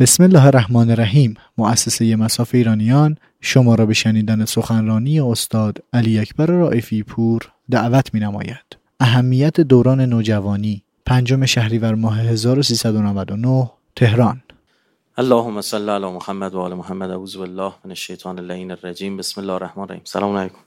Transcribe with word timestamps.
بسم 0.00 0.22
الله 0.22 0.46
الرحمن 0.46 0.90
الرحیم. 0.90 1.34
مؤسسه 1.58 2.16
مساف 2.16 2.54
ایرانیان 2.54 3.16
شما 3.40 3.74
را 3.74 3.86
به 3.86 3.94
شنیدن 3.94 4.44
سخنرانی 4.44 5.20
استاد 5.20 5.78
علی 5.92 6.18
اکبر 6.18 6.46
رائفی 6.46 7.02
پور 7.02 7.52
دعوت 7.70 8.14
می 8.14 8.20
نماید. 8.20 8.76
اهمیت 9.00 9.60
دوران 9.60 10.00
نوجوانی 10.00 10.82
پنجم 11.06 11.46
شهریور 11.46 11.94
ماه 11.94 12.20
1399 12.20 13.70
تهران. 13.96 14.42
اللهم 15.18 15.60
صل 15.60 15.88
علی 15.88 16.06
محمد 16.06 16.54
و 16.54 16.60
آل 16.60 16.74
محمد. 16.74 17.10
اعوذ 17.10 17.36
بالله 17.36 17.72
من 17.84 17.90
الشیطان 17.90 18.38
اللعین 18.38 18.70
الرجیم. 18.70 19.16
بسم 19.16 19.40
الله 19.40 19.52
الرحمن 19.52 19.84
الرحیم. 19.84 20.02
سلام 20.04 20.36
علیکم. 20.36 20.58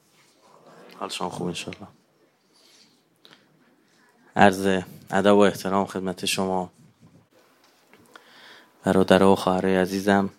حال 0.99 1.09
شما 1.09 1.29
خوب 1.29 1.47
انشاءالله. 1.47 1.87
عرض 4.35 4.83
ادب 5.11 5.35
و 5.35 5.39
احترام 5.39 5.85
خدمت 5.85 6.25
شما. 6.25 6.69
برادر 8.83 9.23
و 9.23 9.35
خواهر 9.35 9.65
عزیزم. 9.81 10.29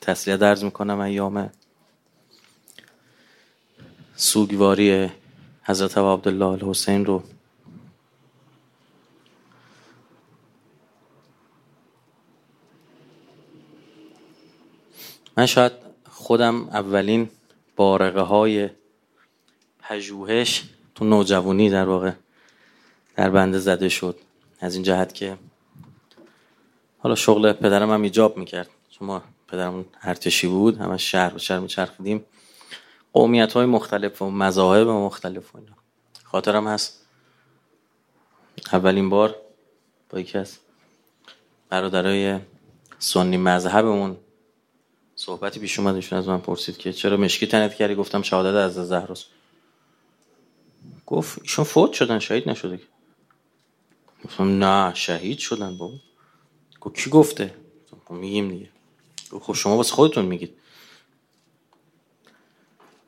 تسلیت 0.00 0.38
درز 0.38 0.64
می‌کنم 0.64 1.00
ایام 1.00 1.50
سوگواری 4.16 5.10
حضرت 5.62 5.98
عبدالله 5.98 6.46
الحسین 6.46 7.06
رو. 7.06 7.22
من 15.36 15.46
شاید 15.46 15.72
خودم 16.10 16.68
اولین 16.68 17.30
بارقه 17.76 18.20
های 18.20 18.70
پژوهش 19.78 20.64
تو 20.94 21.04
نوجوانی 21.04 21.70
در 21.70 21.84
واقع 21.84 22.12
در 23.16 23.30
بنده 23.30 23.58
زده 23.58 23.88
شد. 23.88 24.18
از 24.60 24.74
این 24.74 24.82
جهت 24.82 25.14
که 25.14 25.38
حالا 27.04 27.14
شغل 27.14 27.52
پدرم 27.52 27.90
هم 27.90 28.02
ایجاب 28.02 28.36
می‌کرد. 28.36 28.70
شما 28.90 29.22
پدرم 29.48 29.84
ارتشی 30.02 30.46
بود 30.46 30.78
همه 30.78 30.96
شهر 30.96 31.34
و 31.34 31.38
شهر 31.38 31.58
میچرخیدیم. 31.58 32.24
قومیت 33.12 33.52
های 33.52 33.66
مختلف 33.66 34.22
و 34.22 34.30
مذاهب 34.30 34.88
مختلف 34.88 35.54
و 35.54 35.58
اینا. 35.58 35.72
خاطرم 36.24 36.68
هست. 36.68 37.06
اولین 38.72 39.10
بار 39.10 39.36
با 40.10 40.20
یکی 40.20 40.38
از 40.38 40.58
برادرای 41.68 42.40
سنی 42.98 43.36
مذهبمون 43.36 44.16
صحبتی 45.16 45.60
پیش 45.60 45.78
اومدشون 45.78 46.18
از 46.18 46.28
من 46.28 46.40
پرسید 46.40 46.76
که 46.76 46.92
چرا 46.92 47.16
مشکی 47.16 47.46
تنت 47.46 47.74
کردی؟ 47.74 47.94
گفتم 47.94 48.22
شهادت 48.22 48.54
از 48.54 48.74
زهراست 48.74 49.26
گفت 51.06 51.38
ایشون 51.42 51.64
فوت 51.64 51.92
شدن 51.92 52.18
شهید 52.18 52.48
نشده 52.48 52.80
گفتم 54.24 54.64
نه 54.64 54.94
شهید 54.94 55.38
شدن 55.38 55.78
بابا. 55.78 55.94
گفت 56.84 56.96
کی 56.96 57.10
گفته. 57.10 57.54
میگیم 58.10 58.48
دیگه. 58.48 58.68
خب 59.40 59.52
شما 59.52 59.76
واسه 59.76 59.94
خودتون 59.94 60.24
میگید. 60.24 60.58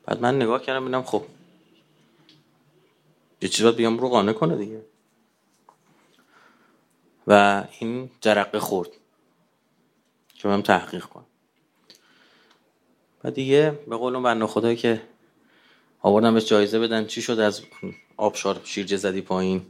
بعد 0.05 0.21
من 0.21 0.35
نگاه 0.35 0.61
کردم 0.61 0.81
ببینم 0.81 1.03
خب 1.03 1.25
یه 3.41 3.49
چیز 3.49 3.63
باید 3.63 3.75
بیام 3.75 3.97
رو 3.97 4.09
قانع 4.09 4.33
کنه 4.33 4.55
دیگه. 4.55 4.85
و 7.27 7.63
این 7.79 8.09
جرقه 8.21 8.59
خورد 8.59 8.89
که 10.35 10.47
من 10.47 10.63
تحقیق 10.63 11.05
کنم. 11.05 11.25
و 13.23 13.31
دیگه 13.31 13.79
به 13.87 13.97
قول 13.97 14.13
اون 14.15 14.23
بنده 14.23 14.47
خدایی 14.47 14.75
که 14.75 15.01
آوردن 16.01 16.33
بهش 16.33 16.45
جایزه 16.45 16.79
بدن 16.79 17.05
چی 17.05 17.21
شد؟ 17.21 17.39
از 17.39 17.61
آبشار 18.17 18.61
شیرجه 18.63 18.97
زدی 18.97 19.21
پایین. 19.21 19.65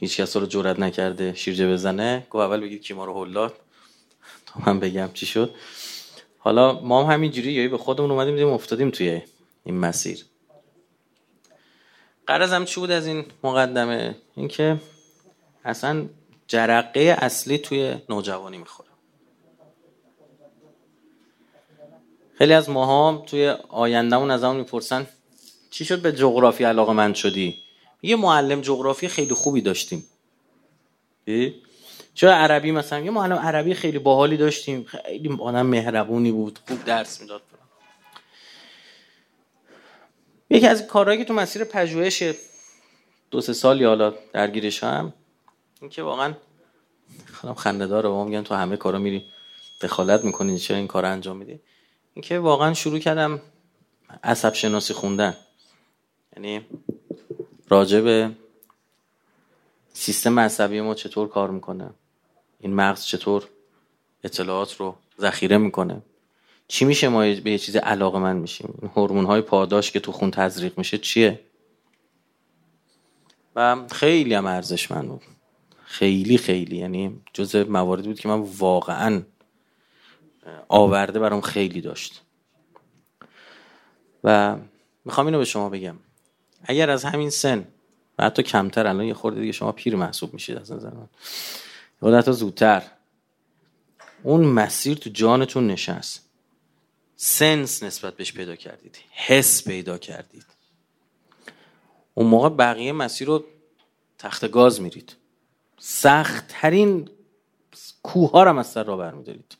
هیچ 0.00 0.20
کس 0.20 0.36
رو 0.36 0.46
جرئت 0.46 0.78
نکرده 0.78 1.34
شیرجه 1.34 1.72
بزنه 1.72 2.26
گفت 2.30 2.42
اول 2.42 2.60
بگید 2.60 2.82
کی 2.82 2.94
ما 2.94 3.04
رو 3.04 3.24
هلات 3.24 3.52
تا 4.46 4.60
من 4.66 4.80
بگم 4.80 5.10
چی 5.14 5.26
شد. 5.26 5.54
حالا 6.38 6.80
ما 6.80 7.04
هم 7.04 7.12
همینجوری 7.12 7.52
یایی 7.52 7.68
به 7.68 7.78
خودمون 7.78 8.10
اومدیم 8.10 8.34
دیدیم 8.34 8.48
افتادیم 8.48 8.90
توی 8.90 9.22
این 9.64 9.78
مسیر. 9.78 10.24
هم 12.28 12.64
چی 12.64 12.80
بود 12.80 12.90
از 12.90 13.06
این 13.06 13.24
مقدمه؟ 13.44 14.14
اینکه 14.36 14.76
اصلا 15.64 16.06
جرقه 16.46 17.16
اصلی 17.18 17.58
توی 17.58 17.94
نوجوانی 18.08 18.58
می‌خوره. 18.58 18.88
خیلی 22.34 22.52
از 22.52 22.70
ماها 22.70 23.24
توی 23.26 23.48
آیندهمون 23.68 24.30
از 24.30 24.44
همون 24.44 24.56
می‌پرسن 24.56 25.06
چی 25.70 25.84
شد 25.84 26.02
به 26.02 26.12
جغرافی 26.12 26.64
علاقه 26.64 26.92
من 26.92 27.14
شدی؟ 27.14 27.58
یه 28.02 28.16
معلم 28.16 28.60
جغرافی 28.60 29.08
خیلی 29.08 29.34
خوبی 29.34 29.60
داشتیم. 29.60 30.04
چرا 32.14 32.34
عربی 32.34 32.72
مثلا؟ 32.72 32.98
یه 32.98 33.10
معلم 33.10 33.36
عربی 33.36 33.74
خیلی 33.74 33.98
باحالی 33.98 34.36
داشتیم. 34.36 34.84
خیلی 34.84 35.36
آدم 35.40 35.66
مهربونی 35.66 36.32
بود 36.32 36.58
خوب 36.68 36.84
درس 36.84 37.20
می‌داد. 37.20 37.42
یکی 40.50 40.66
از 40.66 40.86
کارهایی 40.86 41.18
که 41.18 41.24
تو 41.24 41.34
مسیر 41.34 41.64
پژوهش 41.64 42.34
دو 43.30 43.40
سه 43.40 43.52
سالی 43.52 43.84
حالا 43.84 44.14
درگیرش 44.32 44.84
هم 44.84 45.12
این 45.80 45.90
که 45.90 46.02
واقعا 46.02 46.34
خودم 47.32 47.54
خنده 47.54 47.86
داره 47.86 48.08
با 48.08 48.24
میگن 48.24 48.42
تو 48.42 48.54
همه 48.54 48.76
کارا 48.76 48.98
میری 48.98 49.24
دخالت 49.80 50.24
می‌کنی 50.24 50.58
چرا 50.58 50.76
این 50.76 50.86
کار 50.86 51.04
انجام 51.04 51.36
میدی؟ 51.36 51.60
این 52.14 52.22
که 52.22 52.38
واقعا 52.38 52.74
شروع 52.74 52.98
کردم 52.98 53.42
عصب 54.24 54.54
شناسی 54.54 54.94
خوندن. 54.94 55.36
یعنی 56.36 56.66
راجع 57.70 58.00
به 58.00 58.30
سیستم 59.92 60.40
عصبی 60.40 60.80
ما 60.80 60.94
چطور 60.94 61.28
کار 61.28 61.50
می‌کنه؟ 61.50 61.90
این 62.60 62.74
مغز 62.74 63.04
چطور 63.04 63.48
اطلاعات 64.24 64.76
رو 64.76 64.94
ذخیره 65.20 65.58
می‌کنه؟ 65.58 66.02
چی 66.68 66.84
میشه 66.84 67.08
ما 67.08 67.20
به 67.20 67.50
یه 67.50 67.58
چیز 67.58 67.76
علاقه 67.76 68.18
من 68.18 68.36
میشیم؟ 68.36 68.78
این 68.82 68.90
هورمون 68.96 69.24
های 69.24 69.40
پاداش 69.40 69.90
که 69.90 70.00
تو 70.00 70.12
خون 70.12 70.30
تزریق 70.30 70.78
میشه 70.78 70.98
چیه؟ 70.98 71.40
و 73.56 73.86
خیلی 73.92 74.34
هم 74.34 74.46
ارزشمند 74.46 75.08
بود. 75.08 75.22
خیلی 75.84 76.38
خیلی. 76.38 76.76
یعنی 76.76 77.20
جز 77.32 77.56
مواردی 77.56 78.08
بود 78.08 78.20
که 78.20 78.28
من 78.28 78.40
واقعا 78.40 79.22
آورده 80.68 81.18
برام 81.18 81.40
خیلی 81.40 81.80
داشت. 81.80 82.22
و 84.24 84.56
می‌خوام 85.04 85.26
اینو 85.26 85.38
به 85.38 85.44
شما 85.44 85.68
بگم. 85.68 85.96
اگر 86.62 86.90
از 86.90 87.04
همین 87.04 87.30
سن 87.30 87.66
و 88.18 88.24
حتی 88.24 88.42
کمتر 88.42 88.86
الان 88.86 89.04
یه 89.04 89.14
خورده 89.14 89.40
دیگه 89.40 89.52
شما 89.52 89.72
پیر 89.72 89.96
محسوب 89.96 90.34
میشید 90.34 90.56
از 90.56 90.72
نظر 90.72 90.90
من. 90.90 91.08
یا 92.02 92.18
حتی 92.18 92.32
زودتر. 92.32 92.82
اون 94.22 94.44
مسیر 94.44 94.96
تو 94.96 95.10
جانتون 95.10 95.66
نشست. 95.66 96.30
سنس 97.16 97.82
نسبت 97.82 98.16
بهش 98.16 98.32
پیدا 98.32 98.56
کردید. 98.56 98.98
حس 99.10 99.64
پیدا 99.64 99.98
کردید. 99.98 100.46
اون 102.14 102.26
موقع 102.26 102.48
بقیه 102.48 102.92
مسیر 102.92 103.28
رو 103.28 103.44
تخت 104.18 104.50
گاز 104.50 104.80
میرید. 104.80 105.16
سختترین 105.78 107.10
کوه 108.02 108.30
ها 108.30 108.42
رو 108.42 108.58
از 108.58 108.66
سر 108.66 108.84
را 108.84 108.96
برمیدارید. 108.96 109.56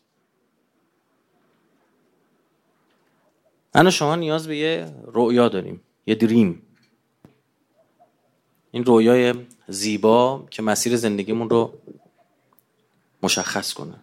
من 3.75 3.91
شما 3.91 4.17
نیاز 4.17 4.49
به 4.49 4.57
یه 4.57 4.95
رؤیا 5.07 5.49
داریم. 5.49 5.81
یه 6.07 6.15
دریم. 6.15 6.63
این 8.71 8.85
رویای 8.85 9.35
زیبا 9.69 10.47
که 10.51 10.63
مسیر 10.63 10.97
زندگیمون 10.97 11.51
رو 11.51 11.75
مشخص 13.23 13.73
کنه. 13.73 13.95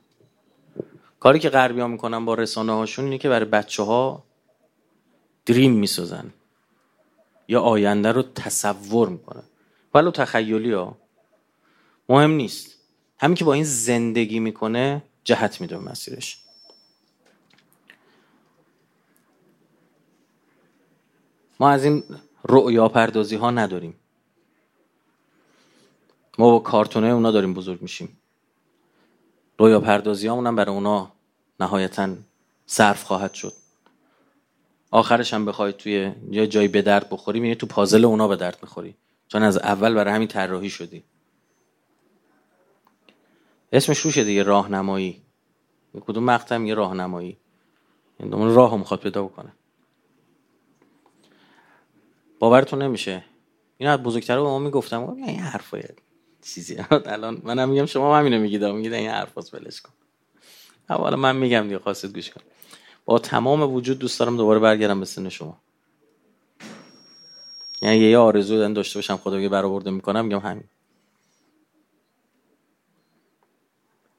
کاری 1.19 1.39
که 1.39 1.49
غربی 1.49 1.79
ها 1.79 1.87
می‌کنن 1.87 2.25
با 2.25 2.33
رسانه 2.33 2.73
هاشون 2.73 3.05
اینه 3.05 3.17
که 3.17 3.29
برای 3.29 3.45
بچه 3.45 3.83
ها 3.83 4.23
دریم 5.45 5.71
می‌سازن. 5.71 6.33
یا 7.47 7.61
آینده 7.61 8.11
رو 8.11 8.21
تصور 8.21 9.09
می‌کنن. 9.09 9.43
ولو 9.93 10.11
تخیلی 10.11 10.73
ها. 10.73 10.97
مهم 12.09 12.31
نیست. 12.31 12.77
همین 13.19 13.35
که 13.35 13.45
با 13.45 13.53
این 13.53 13.63
زندگی 13.63 14.39
می‌کنه 14.39 15.03
جهت 15.23 15.61
میده 15.61 15.77
مسیرش. 15.77 16.43
ما 21.59 21.69
از 21.69 21.83
این 21.83 22.03
رؤیا 22.43 22.89
پردازی 22.89 23.35
ها 23.35 23.51
نداریم. 23.51 23.95
ما 26.37 26.51
با 26.51 26.59
کارتونه 26.59 27.07
اونا 27.07 27.31
داریم 27.31 27.53
بزرگ 27.53 27.81
میشیم. 27.81 28.17
رویا 29.57 29.79
پردازی 29.79 30.27
هم 30.27 30.55
برای 30.55 30.75
اونا 30.75 31.11
نهایتا 31.59 32.09
صرف 32.65 33.03
خواهد 33.03 33.33
شد. 33.33 33.53
آخرش 34.91 35.33
هم 35.33 35.45
بخوای 35.45 35.73
توی 35.73 36.11
یه 36.31 36.47
جایی 36.47 36.67
به 36.67 36.81
درد 36.81 37.09
بخوری 37.09 37.39
میری 37.39 37.55
تو 37.55 37.67
پازل 37.67 38.05
اونا 38.05 38.27
به 38.27 38.35
درد 38.35 38.57
می‌خوری. 38.61 38.95
چون 39.27 39.43
از 39.43 39.57
اول 39.57 39.93
برای 39.93 40.13
همین 40.13 40.27
طراحی 40.27 40.69
شدی. 40.69 41.03
اسمش 43.73 43.99
روشه 43.99 44.23
دیگه 44.23 44.43
راهنمایی. 44.43 45.21
کدوم 46.01 46.23
مقطع 46.23 46.61
یه 46.61 46.73
راهنمایی. 46.73 47.37
این 48.19 48.29
دومون 48.29 48.55
راه 48.55 48.71
هم 48.71 48.79
می‌خواد 48.79 48.99
پیدا 48.99 49.23
بکنه. 49.23 49.51
باورتون 52.39 52.81
نمیشه. 52.81 53.23
این 53.77 53.89
از 53.89 54.03
بزرگتر 54.03 54.35
به 54.35 54.43
ما 54.43 54.59
می‌گفتم 54.59 55.09
این 55.09 55.39
حرفایه 55.39 55.95
چیزی. 56.53 56.77
الان 57.05 57.41
منم 57.43 57.69
میگم 57.69 57.85
شما 57.85 58.17
همینو 58.17 58.39
میگید 58.39 58.63
میگید 58.65 58.93
این 58.93 59.09
حرفاس 59.09 59.53
ولش 59.53 59.81
کن. 59.81 59.91
حالا 60.89 61.17
من 61.17 61.35
میگم 61.35 61.63
دیگه 61.63 61.79
خواستید 61.79 62.13
گوش 62.13 62.29
کن 62.29 62.41
با 63.05 63.19
تمام 63.19 63.73
وجود 63.73 63.99
دوست 63.99 64.19
دارم 64.19 64.37
دوباره 64.37 64.59
برگردم 64.59 64.99
به 64.99 65.05
سن 65.05 65.29
شما. 65.29 65.61
یعنی 67.81 67.97
یه 67.97 68.17
آرزو 68.17 68.73
داشته 68.73 68.97
باشم 68.97 69.17
خدا 69.17 69.41
که 69.41 69.49
برآورده 69.49 69.91
می‌کنم 69.91 70.25
میگم 70.25 70.39
همین. 70.39 70.63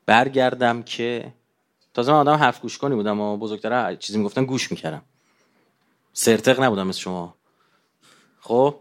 برگردم 0.07 0.83
که 0.83 1.33
تازه 1.95 2.13
من 2.13 2.19
آدم 2.19 2.35
حرف 2.35 2.61
گوش 2.61 2.79
کنی 2.79 2.95
بودم 2.95 3.21
و 3.21 3.37
بزرگتر 3.37 3.95
چیزی 3.95 4.19
می‌گفتن 4.19 4.45
گوش 4.45 4.71
می‌کردم. 4.71 5.03
سرتق 6.13 6.61
نبودم 6.61 6.87
مثل 6.87 7.01
شما. 7.01 7.35
خب؟ 8.41 8.77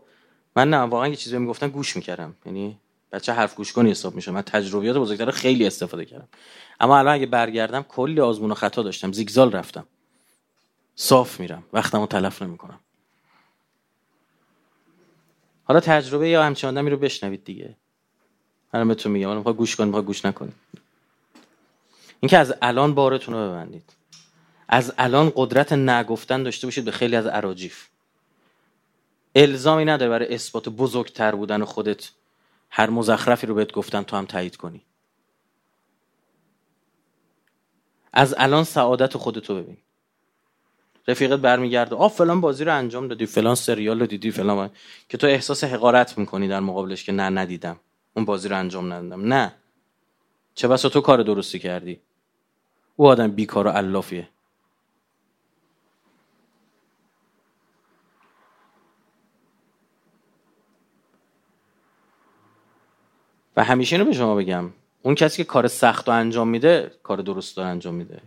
من 0.55 0.69
نه 0.69 0.77
واقعا 0.77 1.07
یه 1.07 1.15
چیزی 1.15 1.37
می‌گفتن 1.37 1.67
گوش 1.67 1.95
می‌کردم. 1.95 2.35
یعنی 2.45 2.79
بچه 3.11 3.33
حرف 3.33 3.55
گوش 3.55 3.73
کنی 3.73 3.91
حساب 3.91 4.15
میشه. 4.15 4.31
من 4.31 4.41
تجربیات 4.41 4.97
بزرگتر 4.97 5.31
خیلی 5.31 5.67
استفاده 5.67 6.05
کردم. 6.05 6.27
اما 6.79 6.99
الان 6.99 7.13
اگه 7.13 7.25
برگردم 7.25 7.81
کلی 7.83 8.21
آزمون 8.21 8.51
و 8.51 8.53
خطا 8.53 8.83
داشتم. 8.83 9.11
زیگزال 9.11 9.51
رفتم. 9.51 9.87
صاف 10.95 11.39
میرم. 11.39 11.63
وقتمو 11.73 12.07
تلف 12.07 12.41
نمی‌کنم. 12.41 12.79
حالا 15.63 15.79
تجربه 15.79 16.29
یا 16.29 16.43
همچین 16.43 16.69
آدمی 16.69 16.89
رو 16.89 16.97
بشنوید 16.97 17.43
دیگه. 17.43 17.75
من 18.73 18.87
بهتون 18.87 19.11
میگم. 19.11 19.27
حالا 19.27 19.53
گوش 19.53 19.75
کنید 19.75 19.95
گوش 19.95 20.25
نکنید 20.25 20.53
اینکه 22.19 22.37
از 22.37 22.53
الان 22.61 22.95
بارتون 22.95 23.33
رو 23.33 23.49
ببندید. 23.49 23.93
از 24.69 24.93
الان 24.97 25.31
قدرت 25.35 25.73
نگفتن 25.73 26.43
داشته 26.43 26.67
باشید 26.67 26.85
به 26.85 26.91
خیلی 26.91 27.15
از 27.15 27.25
اراجیف 27.25 27.87
الزامی 29.35 29.85
نداره 29.85 30.09
برای 30.09 30.33
اثبات 30.33 30.69
بزرگتر 30.69 31.35
بودن 31.35 31.63
خودت. 31.63 32.09
هر 32.69 32.89
مزخرفی 32.89 33.47
رو 33.47 33.55
بهت 33.55 33.71
گفتن 33.71 34.03
تو 34.03 34.17
هم 34.17 34.25
تایید 34.25 34.55
کنی. 34.55 34.81
از 38.13 38.35
الان 38.37 38.63
سعادت 38.63 39.17
خودتو 39.17 39.55
ببین. 39.55 39.77
رفیقت 41.07 41.39
برمیگرده. 41.39 41.95
آ 41.95 42.07
فلان 42.07 42.41
بازی 42.41 42.63
رو 42.63 42.75
انجام 42.75 43.07
دادی. 43.07 43.25
فلان 43.25 43.55
سریال 43.55 43.99
رو 43.99 44.05
دیدی. 44.05 44.31
فلان 44.31 44.69
که 45.09 45.17
تو 45.17 45.27
احساس 45.27 45.63
حقارت 45.63 46.17
می‌کنی 46.17 46.47
در 46.47 46.59
مقابلش 46.59 47.03
که 47.03 47.11
نه 47.11 47.29
ندیدم. 47.29 47.79
اون 48.13 48.25
بازی 48.25 48.49
رو 48.49 48.57
انجام 48.57 48.93
ندادم. 48.93 49.33
نه. 49.33 49.55
چه 50.55 50.67
بسا 50.67 50.89
تو 50.89 51.01
کار 51.01 51.23
درستی 51.23 51.59
کردی. 51.59 52.01
او 52.95 53.07
آدم 53.07 53.31
بیکار 53.31 53.67
و 53.67 53.69
علافیه. 53.69 54.29
و 63.57 63.63
همیشه 63.63 63.95
اینو 63.95 64.05
به 64.05 64.13
شما 64.13 64.35
بگم 64.35 64.69
اون 65.01 65.15
کسی 65.15 65.37
که 65.37 65.43
کار 65.43 65.67
سخت 65.67 66.07
رو 66.07 66.13
انجام 66.13 66.47
میده 66.47 66.91
کار 67.03 67.17
درست 67.17 67.57
رو 67.57 67.63
انجام 67.63 67.93
میده. 67.93 68.21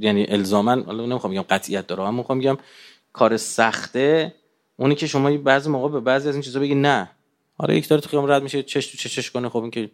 یعنی 0.00 0.26
الزاما 0.28 0.70
حالا 0.70 1.06
نمی‌خوام 1.06 1.32
بگم 1.32 1.42
قطعیت 1.42 1.86
داره 1.86 2.02
اما 2.02 2.10
می‌خوام 2.10 2.38
بگم 2.38 2.58
کار 3.12 3.36
سخته 3.36 4.34
اونی 4.76 4.94
که 4.94 5.06
شما 5.06 5.36
بعضی 5.36 5.70
موقع 5.70 5.88
به 5.88 6.00
بعضی 6.00 6.28
از 6.28 6.34
این 6.34 6.42
چیزا 6.42 6.60
بگی 6.60 6.74
نه. 6.74 7.10
آره 7.58 7.76
یک 7.76 7.88
داره 7.88 8.02
تو 8.02 8.08
خیام 8.08 8.30
رد 8.30 8.42
میشه 8.42 8.62
چش 8.62 8.86
تو 8.86 8.98
چشش 8.98 9.30
کنه 9.30 9.48
خب 9.48 9.62
این 9.62 9.70
که 9.70 9.90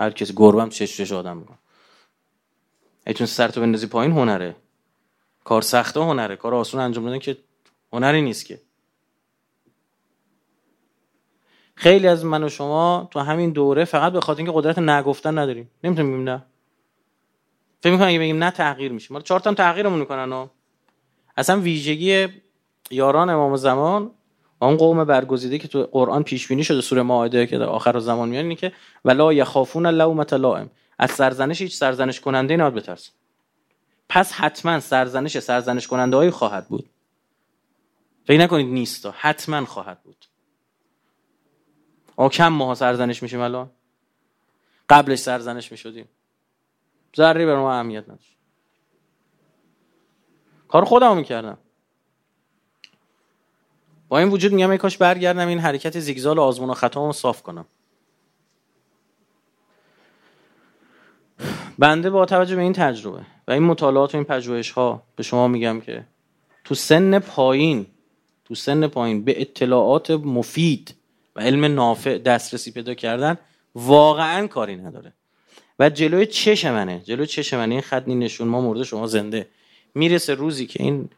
هر 0.00 0.10
کسی 0.10 0.32
گربه 0.36 0.62
هم 0.62 0.68
چش 0.68 0.96
چش 0.96 1.12
آدم 1.12 1.36
می‌کنه 1.36 1.58
ایتون 3.06 3.26
سر 3.26 3.48
تو 3.48 3.60
بندازی 3.60 3.86
پایین 3.86 4.12
هنره. 4.12 4.56
کار 5.44 5.62
سخته 5.62 6.00
هنره. 6.00 6.36
کار 6.36 6.54
آسون 6.54 6.80
انجام 6.80 7.04
دادن 7.04 7.18
که 7.18 7.36
هنری 7.92 8.22
نیست 8.22 8.46
که. 8.46 8.60
خیلی 11.80 12.06
از 12.06 12.24
من 12.24 12.44
و 12.44 12.48
شما 12.48 13.08
تو 13.10 13.20
همین 13.20 13.50
دوره 13.50 13.84
فقط 13.84 14.12
به 14.12 14.20
خاطر 14.20 14.38
اینکه 14.38 14.52
قدرت 14.54 14.78
نگفتن 14.78 15.38
نداریم. 15.38 15.70
نمی‌تونیم 15.84 16.12
بگیم 16.12 16.28
نه. 16.28 16.42
فکر 17.80 17.92
می‌کنم 17.92 18.08
اگه 18.08 18.18
بگیم 18.18 18.44
نه 18.44 18.50
تغییر 18.50 18.92
میشه. 18.92 19.14
ما 19.14 19.20
چهار 19.20 19.40
تا 19.40 19.54
تغییرمون 19.54 19.98
می‌کنن 19.98 20.32
و 20.32 20.46
اصلا 21.36 21.60
ویژگی 21.60 22.28
یاران 22.90 23.30
امام 23.30 23.56
زمان 23.56 24.10
اون 24.62 24.76
قوم 24.76 25.04
برگزیده 25.04 25.58
که 25.58 25.68
تو 25.68 25.82
قرآن 25.92 26.22
پیش 26.22 26.48
بینی 26.48 26.64
شده 26.64 26.80
سوره 26.80 27.02
مائده 27.02 27.46
که 27.46 27.58
در 27.58 27.66
آخر 27.66 27.98
زمان 27.98 28.28
میان 28.28 28.44
اینه 28.44 28.54
که 28.54 28.72
ولا 29.04 29.32
یخافون 29.32 29.86
لومت 29.86 30.32
لائم. 30.32 30.70
از 30.98 31.10
سرزنش 31.10 31.62
هیچ 31.62 31.76
سرزنش 31.76 32.20
کننده 32.20 32.56
نباید 32.56 32.74
بترس. 32.74 33.10
پس 34.08 34.32
حتما 34.32 34.80
سرزنش 34.80 35.38
سرزنش 35.38 35.86
کننده 35.86 36.16
هایی 36.16 36.30
خواهد 36.30 36.68
بود. 36.68 36.90
فکر 38.24 38.40
نکنید 38.40 38.66
نیستا 38.66 39.14
حتما 39.18 39.64
خواهد 39.64 40.02
بود. 40.02 40.29
ما 42.20 42.28
کم 42.28 42.48
ماها 42.48 42.74
سرزنش 42.74 43.22
میشیم 43.22 43.40
الان؟ 43.40 43.70
قبلش 44.88 45.18
سرزنش 45.18 45.72
می‌شدیم. 45.72 46.08
ذره 47.16 47.46
بر 47.46 47.56
ما 47.56 47.72
اهمیت 47.72 48.04
نداشت. 48.04 48.36
کار 50.68 50.84
خودم 50.84 51.16
می‌کردم. 51.16 51.58
با 54.08 54.18
این 54.18 54.28
وجود 54.28 54.52
میگم 54.52 54.70
ای 54.70 54.78
کاش 54.78 54.96
برگردم 54.96 55.48
این 55.48 55.58
حرکت 55.58 56.00
زیگزال 56.00 56.38
آزمون 56.38 56.70
و 56.70 56.74
خطا 56.74 57.12
صاف 57.12 57.42
کنم. 57.42 57.66
بنده 61.78 62.10
با 62.10 62.26
توجه 62.26 62.56
به 62.56 62.62
این 62.62 62.72
تجربه 62.72 63.26
و 63.48 63.52
این 63.52 63.62
مطالعات 63.62 64.14
و 64.14 64.16
این 64.18 64.24
پژوهش 64.24 64.70
ها 64.70 65.02
به 65.16 65.22
شما 65.22 65.48
میگم 65.48 65.80
که 65.80 66.04
تو 66.64 66.74
سن 66.74 67.18
پایین 67.18 67.86
تو 68.44 68.54
سن 68.54 68.86
پایین 68.86 69.24
به 69.24 69.40
اطلاعات 69.40 70.10
مفید 70.10 70.99
و 71.36 71.40
علم 71.40 71.64
نافع 71.64 72.18
دسترسی 72.18 72.72
پیدا 72.72 72.94
کردن 72.94 73.38
واقعا 73.74 74.46
کاری 74.46 74.76
نداره. 74.76 75.12
و 75.78 75.90
جلوی 75.90 76.26
چش 76.26 76.64
منه 76.64 77.00
جلوی 77.04 77.26
چش 77.26 77.54
منه 77.54 77.74
این 77.74 77.80
خط 77.80 78.08
نشون 78.08 78.48
ما 78.48 78.60
مورد 78.60 78.82
شما 78.82 79.06
زنده. 79.06 79.48
می‌رسه 79.94 80.34
روزی 80.34 80.66
که 80.66 80.82
این 80.82 81.08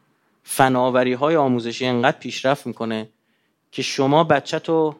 فناوری 0.43 1.13
های 1.13 1.35
آموزشی 1.35 1.85
انقدر 1.85 2.17
پیشرفت 2.17 2.67
می‌کنه 2.67 3.09
که 3.71 3.81
شما 3.81 4.23
بچه 4.23 4.59
تو 4.59 4.95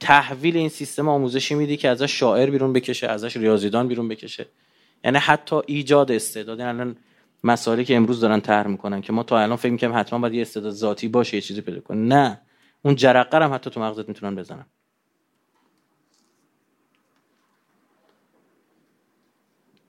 تحویل 0.00 0.56
این 0.56 0.68
سیستم 0.68 1.08
آموزشی 1.08 1.54
میدی 1.54 1.76
که 1.76 1.88
ازش 1.88 2.18
شاعر 2.18 2.50
بیرون 2.50 2.72
بکشه 2.72 3.08
ازش 3.08 3.36
ریاضیدان 3.36 3.88
بیرون 3.88 4.08
بکشه. 4.08 4.46
یعنی 5.04 5.18
حتی 5.18 5.56
ایجاد 5.66 6.12
استعداد. 6.12 6.58
یعنی 6.58 6.70
الان 6.70 6.96
مسائلی 7.44 7.84
که 7.84 7.96
امروز 7.96 8.20
دارن 8.20 8.40
طرح 8.40 8.66
می‌کنن 8.66 9.00
که 9.00 9.12
ما 9.12 9.22
تا 9.22 9.38
الان 9.38 9.56
فکر 9.56 9.72
می‌کنیم 9.72 9.96
حتما 9.96 10.18
باید 10.18 10.34
یه 10.34 10.42
استعداد 10.42 10.72
ذاتی 10.72 11.08
باشه 11.08 11.34
یه 11.34 11.40
چیزی 11.40 11.60
پیدا 11.60 11.80
کنه 11.80 11.98
نه. 11.98 12.40
اون 12.84 12.94
جرقه 12.94 13.44
هم 13.44 13.54
حتی 13.54 13.70
تو 13.70 13.80
مغزت 13.80 14.08
می‌تونن 14.08 14.34
بزنن. 14.34 14.66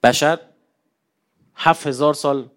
بشر 0.03 0.39
هفت 1.55 1.87
هزار 1.87 2.13
سال 2.13 2.49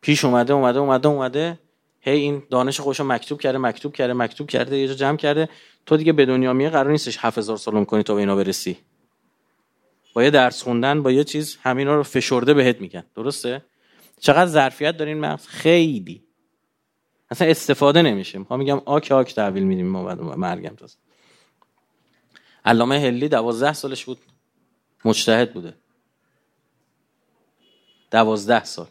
پیش 0.00 0.24
اومده 0.24 0.52
اومده 0.52 0.78
اومده 0.78 1.08
اومده. 1.08 1.58
هی 2.00 2.18
این 2.18 2.42
دانش 2.50 2.80
خوش 2.80 3.00
مکتوب 3.00 3.40
کرده 3.40 3.58
مکتوب 3.58 3.92
کرده 3.92 4.12
مکتوب 4.12 4.48
کرده 4.48 4.78
یه 4.78 4.88
جا 4.88 4.94
جمع 4.94 5.16
کرده. 5.16 5.48
تو 5.86 5.96
دیگه 5.96 6.12
به 6.12 6.26
دنیا 6.26 6.52
میه 6.52 6.70
قرار 6.70 6.90
نیستش 6.90 7.18
هفت 7.20 7.38
هزار 7.38 7.56
سال 7.56 7.84
کنی 7.84 8.02
تا 8.02 8.14
به 8.14 8.20
اینا 8.20 8.36
برسی. 8.36 8.78
با 10.14 10.24
یه 10.24 10.30
درس 10.30 10.62
خوندن 10.62 11.02
با 11.02 11.12
یه 11.12 11.24
چیز 11.24 11.58
همینا 11.62 11.94
رو 11.94 12.02
فشرده 12.02 12.54
بهت 12.54 12.80
میگن. 12.80 13.04
درسته؟ 13.14 13.64
چقدر 14.20 14.46
ظرفیت 14.46 14.96
دارین 14.96 15.20
مغز؟ 15.20 15.46
خیلی. 15.46 16.24
اصلا 17.32 17.48
استفاده 17.48 18.02
نمیشه. 18.02 18.46
ما 18.50 18.56
میگم 18.56 18.82
آک 18.84 19.12
آک 19.12 19.34
تحویل 19.34 19.62
میدیم 19.62 19.86
ما 19.86 20.04
بعد 20.04 20.20
مرگم 20.20 20.74
تازه. 20.74 20.96
علامه 22.64 23.00
هلی 23.00 23.28
دوازده 23.28 23.72
سالش 23.72 24.04
بود. 24.04 24.18
مجتهد 25.04 25.54
بوده. 25.54 25.76
دوازده 28.10 28.64
سال. 28.64 28.86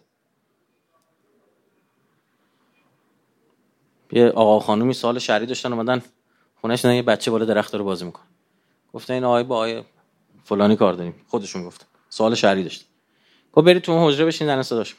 یه 4.12 4.29
آقا 4.29 4.60
خانومی 4.60 4.93
سال 4.93 5.19
شهری 5.19 5.45
داشتن 5.45 5.74
اومدن 5.74 6.01
خونش 6.62 6.86
یه 6.86 7.01
بچه 7.01 7.31
بالا 7.31 7.45
درخت 7.45 7.75
رو 7.75 7.83
بازی 7.83 8.05
میکن 8.05 8.24
گفته 8.93 9.13
این 9.13 9.24
آقای 9.24 9.43
با 9.43 9.55
آقای 9.55 9.83
فلانی 10.43 10.75
کار 10.75 10.93
داریم. 10.93 11.25
خودشون 11.27 11.63
گفت 11.65 11.88
سوال 12.10 12.36
شهری 12.36 12.63
داشت 12.63 12.88
گفت 13.53 13.67
برید 13.67 13.81
تو 13.81 14.07
حجره 14.07 14.25
بشین 14.25 14.48
زن 14.48 14.62
صداش 14.62 14.95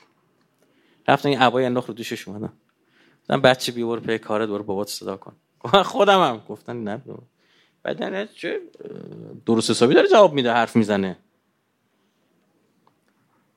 رفتن 1.08 1.28
این 1.28 1.38
عبای 1.38 1.64
انداخت 1.64 1.88
رو 1.88 1.94
دوشش 1.94 2.28
اومدن. 2.28 2.52
گفتن 3.23 3.41
بچه 3.41 3.73
بیا 3.73 3.87
برو 3.87 4.00
پی 4.00 4.19
کارت 4.19 4.49
برو 4.49 4.62
بابات 4.62 4.88
صدا 4.88 5.17
کن. 5.17 5.33
خودم 5.83 6.21
هم 6.21 6.43
گفتن 6.49 6.76
نه 6.76 7.02
بعد 7.83 8.35
چه 8.35 8.61
درست 9.47 9.71
حسابی 9.71 9.95
داره 9.95 10.09
جواب 10.09 10.33
میده 10.33 10.52
حرف 10.52 10.76
می‌زنه. 10.76 11.17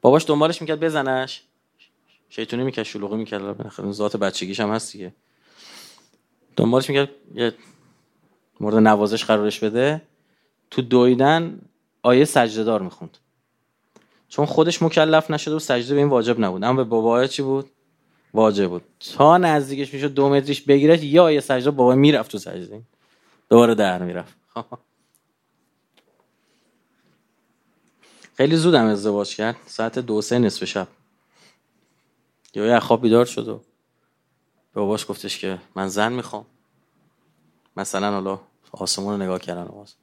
باباش 0.02 0.28
دنبالش 0.28 0.62
می‌کرد 0.62 0.80
بزنش. 0.80 1.44
شیطونی 2.30 2.64
می‌کرد 2.64 2.86
شلوغی 2.86 3.16
می‌کرد. 3.16 3.92
ذات 3.92 4.18
بچگیش 4.18 4.60
هم 4.60 4.70
هست 4.70 4.92
دیگه. 4.92 5.14
دنبالش 6.58 6.90
می‌کرد 6.90 7.10
یه 7.36 7.54
مورد 8.60 8.76
نوازش 8.76 9.26
قرارش 9.26 9.60
بده. 9.60 10.02
تو 10.72 10.82
دویدن 10.82 11.62
آیه 12.04 12.26
سجده 12.26 12.64
دار 12.64 12.82
می‌خوند. 12.82 13.18
چون 14.30 14.46
خودش 14.46 14.82
مکلف 14.82 15.32
نشده 15.32 15.56
و 15.56 15.60
سجده 15.60 15.94
به 15.94 16.00
این 16.00 16.10
واجب 16.10 16.40
نبود. 16.40 16.64
اما 16.64 16.74
به 16.74 16.84
بابا 16.84 17.28
چی 17.28 17.42
بود؟ 17.42 17.70
واجب 18.36 18.70
بود. 18.70 18.84
تا 19.18 19.38
نزدیکش 19.38 19.94
می‌شد 19.94 20.14
دو 20.14 20.30
متریش 20.30 20.62
بگیرش 20.62 21.04
یا 21.04 21.24
آیه 21.24 21.40
سجده 21.40 21.72
بابا 21.72 21.96
می‌رفت 21.96 22.32
تو 22.32 22.38
سجده. 22.38 22.82
دوباره 23.50 23.76
در 23.76 24.04
می‌رفت. 24.04 24.36
خیلی 28.38 28.56
زودم 28.56 28.86
ازدواج 28.86 29.36
کرد. 29.36 29.56
ساعت 29.66 30.00
دو 30.00 30.22
سه 30.22 30.40
نصف 30.40 30.64
شب. 30.64 30.88
یا 32.54 32.80
خواب 32.80 33.02
بیدار 33.02 33.26
شد 33.26 33.48
و 33.48 33.62
باباش 34.74 35.10
گفتش 35.10 35.38
که 35.38 35.60
من 35.76 35.88
زن 35.88 36.14
می‌خوام. 36.14 36.46
مثلا 37.78 38.12
حالا 38.12 38.40
آسمون 38.72 39.14
رو 39.14 39.26
نگاه 39.26 39.40
کردن 39.40 39.64
آواز 39.68 39.94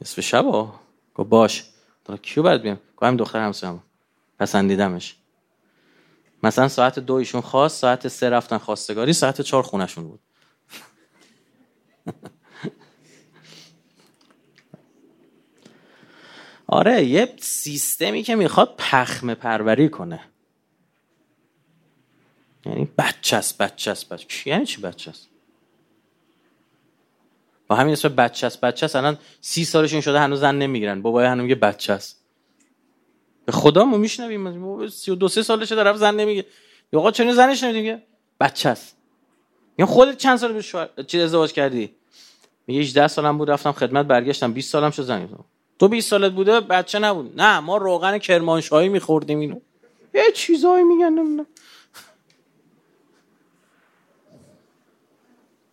نصف 0.00 0.20
شب 0.20 0.44
ها؟ 0.44 0.80
گفت 1.14 1.28
باش. 1.28 1.64
کیو 2.22 2.42
باید 2.42 2.62
بیام 2.62 2.76
گفت 2.96 3.02
همین 3.02 3.16
دختر 3.16 3.40
همسایه‌مون 3.40 3.82
پسندیدمش 4.38 5.16
مثلا 6.42 6.68
ساعت 6.68 6.98
دو 6.98 7.14
ایشون 7.14 7.40
خواست 7.40 7.80
ساعت 7.80 8.08
سه 8.08 8.30
رفتن 8.30 8.58
خواستگاری 8.58 9.12
ساعت 9.12 9.40
چهار 9.40 9.62
خونشون 9.62 10.04
بود. 10.04 10.20
آره 16.66 17.04
یه 17.04 17.34
سیستمی 17.40 18.22
که 18.22 18.36
می‌خواد 18.36 18.74
پخم 18.78 19.34
پروری 19.34 19.88
کنه. 19.88 20.20
یعنی 22.66 22.88
بچه 22.98 23.36
است 23.36 23.58
بچه 23.58 23.90
است 23.90 24.08
بچه 24.08 24.50
یعنی 24.50 24.66
چی 24.66 24.80
بچه 24.80 25.10
است 25.10 25.28
با 27.68 27.76
همین 27.76 27.92
اسم 27.92 28.08
بچه 28.08 28.46
است 28.46 28.60
بچه 28.60 28.86
است 28.86 28.96
الان 28.96 29.18
سی 29.40 29.64
سالشون 29.64 30.00
شده 30.00 30.20
هنوز 30.20 30.40
زن 30.40 30.54
نمی‌گیرن. 30.58 31.02
بابای 31.02 31.26
هنوز 31.26 31.48
یه 31.48 31.54
بچه 31.54 31.92
است 31.92 32.21
به 33.44 33.52
خدا 33.52 33.84
ما 33.84 33.96
میشنویم 33.96 34.88
سی 34.88 35.10
و 35.10 35.14
دو 35.14 35.28
سه 35.28 35.42
سالشه 35.42 35.76
طرف 35.76 35.96
زن 35.96 36.14
نمیگه. 36.14 36.44
آقا 36.94 37.10
چرا 37.10 37.34
زنش 37.34 37.62
نمیگه 37.62 38.02
بچه 38.40 38.68
است. 38.68 38.96
یعنی 39.78 39.90
خودت 39.90 40.18
چند 40.18 40.38
سال 40.38 40.52
به 40.52 40.62
شوهر 40.62 40.88
چی 41.06 41.20
ازدواج 41.20 41.52
کردی؟ 41.52 41.90
میگه 42.66 42.80
18 42.80 43.08
سالم 43.08 43.38
بود 43.38 43.50
رفتم 43.50 43.72
خدمت 43.72 44.06
برگشتم 44.06 44.52
20 44.52 44.72
سالم 44.72 44.90
شد 44.90 45.02
زن 45.02 45.28
تو 45.78 45.88
20 45.88 46.08
سالت 46.08 46.32
بوده 46.32 46.60
بچه 46.60 46.98
نبود. 46.98 47.40
نه 47.40 47.60
ما 47.60 47.76
روغن 47.76 48.18
کرمانشاهی 48.18 48.88
میخوردیم 48.88 49.38
اینو. 49.38 49.60
یه 50.14 50.32
چیزایی 50.34 50.84
میگن 50.84 51.08
نمی‌دونم. 51.08 51.46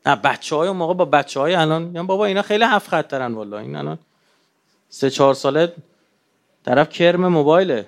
نه 0.05 0.15
بچه 0.15 0.55
های 0.55 0.67
اون 0.67 0.77
موقع 0.77 0.93
با 0.93 1.05
بچه 1.05 1.39
های 1.39 1.55
الان. 1.55 1.95
یعنی 1.95 2.07
بابا 2.07 2.25
اینا 2.25 2.41
خیلی 2.41 2.63
هفت 2.63 2.89
خط 2.89 3.07
دارن 3.07 3.33
والا 3.33 3.59
این 3.59 3.75
الان 3.75 3.99
سه 4.89 5.09
چهار 5.09 5.33
ساله 5.33 5.73
طرف 6.65 6.89
کرم 6.89 7.27
موبایله. 7.27 7.87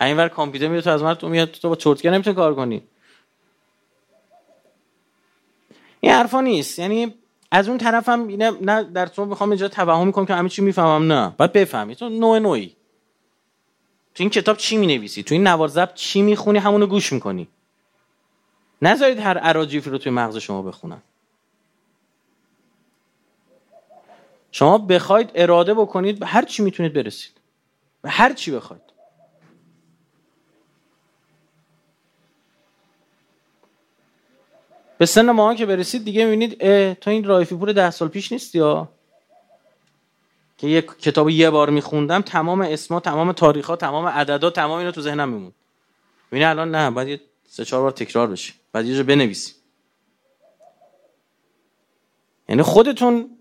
اینور 0.00 0.28
کامپیوتر 0.28 0.68
میاد 0.68 0.84
تو 0.84 0.90
از 0.90 1.02
مرد 1.02 1.18
تو 1.18 1.28
میاد 1.28 1.50
تو 1.50 1.68
با 1.68 1.76
چرتکه 1.76 2.10
نمی‌تونی 2.10 2.36
کار 2.36 2.54
کنی. 2.54 2.82
این 6.00 6.12
حرفا 6.12 6.40
نیست. 6.40 6.78
یعنی 6.78 7.14
از 7.50 7.68
اون 7.68 7.78
طرفم 7.78 8.26
اینه 8.26 8.50
نه 8.50 8.82
در 8.82 9.06
تو 9.06 9.24
می‌خوام 9.24 9.50
اینجا 9.50 9.68
توهم 9.68 10.12
کنم 10.12 10.26
که 10.26 10.34
همه 10.34 10.48
چی 10.48 10.62
می‌فهمم 10.62 11.12
نه. 11.12 11.34
باید 11.38 11.52
بفهمی. 11.52 11.96
تو 11.96 12.08
نوع 12.08 12.38
نوعی. 12.38 12.76
تو 14.14 14.22
این 14.22 14.30
کتاب 14.30 14.56
چی 14.56 14.76
می‌نویسی؟ 14.76 15.22
تو 15.22 15.34
این 15.34 15.46
نوار 15.46 15.68
ضبط 15.68 15.94
چی 15.94 16.22
می‌خونی؟ 16.22 16.58
همونو 16.58 16.86
گوش 16.86 17.12
می‌کنی. 17.12 17.48
نذارید 18.82 19.18
هر 19.18 19.38
عراجیفی 19.38 19.90
رو 19.90 19.98
توی 19.98 20.12
مغز 20.12 20.36
شما 20.36 20.62
بخونن. 20.62 21.02
شما 24.54 24.78
بخواید 24.78 25.30
اراده 25.34 25.74
بکنید 25.74 26.18
به 26.18 26.26
هر 26.26 26.44
چی 26.44 26.62
می‌تونید 26.62 26.92
برسید. 26.92 27.32
به 28.02 28.10
هر 28.10 28.32
چی 28.32 28.50
بخواید. 28.50 28.82
به 34.98 35.06
سن 35.06 35.30
ما 35.30 35.54
که 35.54 35.66
برسید 35.66 36.04
دیگه 36.04 36.24
می‌بینید 36.24 36.58
تو 36.94 37.10
این 37.10 37.24
رایفی 37.24 37.56
پور 37.56 37.72
ده 37.72 37.90
سال 37.90 38.08
پیش 38.08 38.32
نیست 38.32 38.54
یا؟ 38.54 38.88
که 40.58 40.66
یک 40.66 40.98
کتاب 40.98 41.30
یه 41.30 41.50
بار 41.50 41.70
میخوندم 41.70 42.20
تمام 42.20 42.60
اسما 42.60 43.00
تمام 43.00 43.32
تاریخ 43.32 43.66
تمام 43.66 44.06
عددا 44.06 44.50
تمام 44.50 44.78
اینا 44.78 44.90
تو 44.90 45.00
ذهنم 45.00 45.28
میمون 45.28 45.52
ببینید 46.30 46.48
الان 46.48 46.74
نه 46.74 46.90
باید 46.90 47.08
یه 47.08 47.20
سه 47.48 47.64
چهار 47.64 47.82
بار 47.82 47.90
تکرار 47.90 48.26
بشه. 48.26 48.52
بعد 48.72 48.86
یه 48.86 48.96
جا 48.96 49.02
بنویسی. 49.02 49.52
یعنی 52.48 52.62
خودتون 52.62 53.33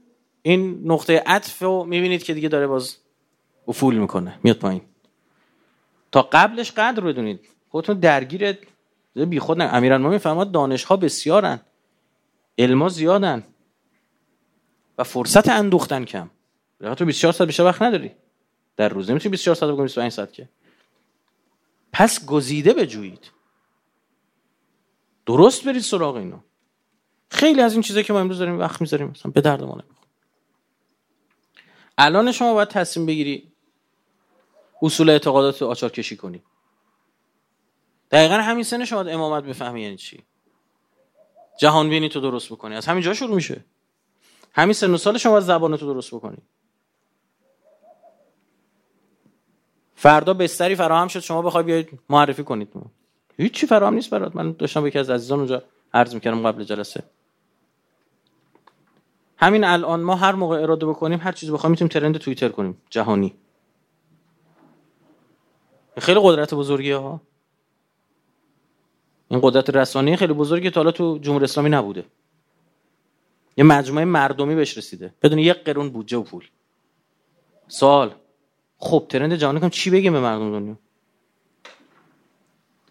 این 0.45 0.81
نقطه 0.91 1.23
عطف 1.25 1.61
رو 1.61 1.83
می‌بینید 1.83 2.23
که 2.23 2.33
دیگه 2.33 2.49
داره 2.49 2.67
باز 2.67 2.97
افول 3.67 3.95
می‌کنه 3.95 4.39
میاد 4.43 4.57
پایین. 4.57 4.81
تا 6.11 6.21
قبلش 6.21 6.71
قدر 6.71 7.01
بدونید. 7.01 7.39
خودتون 7.69 7.99
درگیر 7.99 8.57
بی 9.13 9.39
خود 9.39 9.57
نه. 9.57 9.73
امیرالمومنین 9.73 10.51
دانش 10.51 10.83
ها 10.83 10.97
بسیارن. 10.97 11.59
علما 12.57 12.89
زیادن. 12.89 13.43
و 14.97 15.03
فرصت 15.03 15.49
اندوختن 15.49 16.05
کم. 16.05 16.29
تو 16.97 17.05
24 17.05 17.33
ساعت 17.33 17.47
بیشتر 17.47 17.63
وقت 17.63 17.81
نداری. 17.81 18.11
در 18.75 18.89
روز 18.89 19.09
نمی‌تونی 19.09 19.31
24 19.31 19.55
ساعت 19.55 19.71
بکنی 19.71 19.83
25 19.83 20.11
ساعت 20.11 20.33
که. 20.33 20.49
پس 21.93 22.25
گزیده 22.25 22.73
بجویید. 22.73 23.31
درست 25.25 25.65
برید 25.65 25.81
سراغ 25.81 26.15
اینو. 26.15 26.39
خیلی 27.29 27.61
از 27.61 27.73
این 27.73 27.81
چیزایی 27.81 28.05
که 28.05 28.13
ما 28.13 28.19
امروز 28.19 28.39
داریم 28.39 28.59
وقت 28.59 28.81
می‌ذاریم 28.81 29.07
مثلا 29.07 29.31
به 29.31 29.41
درد 29.41 29.63
ما 29.63 29.73
نمی‌خوره. 29.73 30.02
الان 31.97 32.31
شما 32.31 32.53
باید 32.53 32.67
تصمیم 32.67 33.05
بگیری 33.05 33.51
اصول 34.81 35.09
اعتقادات 35.09 35.61
رو 35.61 35.67
آچار 35.67 35.89
کشی 35.89 36.17
کنی. 36.17 36.43
دقیقا 38.11 38.35
همین 38.35 38.63
سن 38.63 38.85
شما 38.85 39.01
امامت 39.01 39.43
بفهمی 39.43 39.81
یعنی 39.81 39.97
چی؟ 39.97 40.23
جهان 41.59 41.89
بینی 41.89 42.09
تو 42.09 42.19
درست 42.21 42.49
بکنی. 42.49 42.75
از 42.75 42.85
همین 42.85 43.03
جا 43.03 43.13
شروع 43.13 43.35
میشه. 43.35 43.65
همین 44.53 44.73
سن 44.73 44.91
و 44.93 44.97
سال 44.97 45.17
شما 45.17 45.39
زبان 45.39 45.77
تو 45.77 45.93
درست 45.93 46.15
بکنی. 46.15 46.37
فردا 49.95 50.33
بستری 50.33 50.75
فراهم 50.75 51.07
شد 51.07 51.19
شما 51.19 51.41
بخوای 51.41 51.63
بیاید 51.63 51.99
معرفی 52.09 52.43
کنید. 52.43 52.69
هیچی 53.37 53.67
فراهم 53.67 53.93
نیست 53.93 54.09
برات. 54.09 54.35
من 54.35 54.51
داشتم 54.51 54.81
با 54.81 54.87
یکی 54.87 54.99
از 54.99 55.09
عزیزان 55.09 55.39
اونجا 55.39 55.63
عرض 55.93 56.13
می‌کردم 56.13 56.51
قبل 56.51 56.63
جلسه. 56.63 57.03
همین 59.37 59.63
الان 59.63 60.01
ما 60.01 60.15
هر 60.15 60.31
موقع 60.31 60.61
اراده 60.61 60.85
بکنیم 60.85 61.19
هر 61.19 61.31
چیز 61.31 61.51
بخوایم 61.51 61.71
می‌تونیم 61.71 61.89
ترند 61.89 62.17
توییتر 62.17 62.49
کنیم 62.49 62.81
جهانی. 62.89 63.35
خیلی 65.97 66.19
قدرت 66.23 66.53
بزرگی 66.53 66.91
ها. 66.91 67.21
این 69.27 69.39
قدرت 69.43 69.69
رسانه 69.69 70.15
خیلی 70.15 70.33
بزرگی 70.33 70.69
تا 70.69 70.79
حالا 70.79 70.91
تو 70.91 71.17
جمهوری 71.21 71.43
اسلامی 71.43 71.69
نبوده. 71.69 72.05
یه 73.57 73.63
مجموعه 73.63 74.05
مردمی 74.05 74.55
بهش 74.55 74.77
رسیده. 74.77 75.13
بدون 75.21 75.39
یک 75.39 75.63
قرون 75.63 75.89
بودجه 75.89 76.17
و 76.17 76.23
پول. 76.23 76.47
سال. 77.67 78.15
خب 78.77 79.05
ترند 79.09 79.35
جهانی 79.35 79.59
کنم 79.59 79.69
چی 79.69 79.89
بگیم 79.89 80.13
به 80.13 80.19
مردم 80.19 80.51
دنیا؟ 80.51 80.79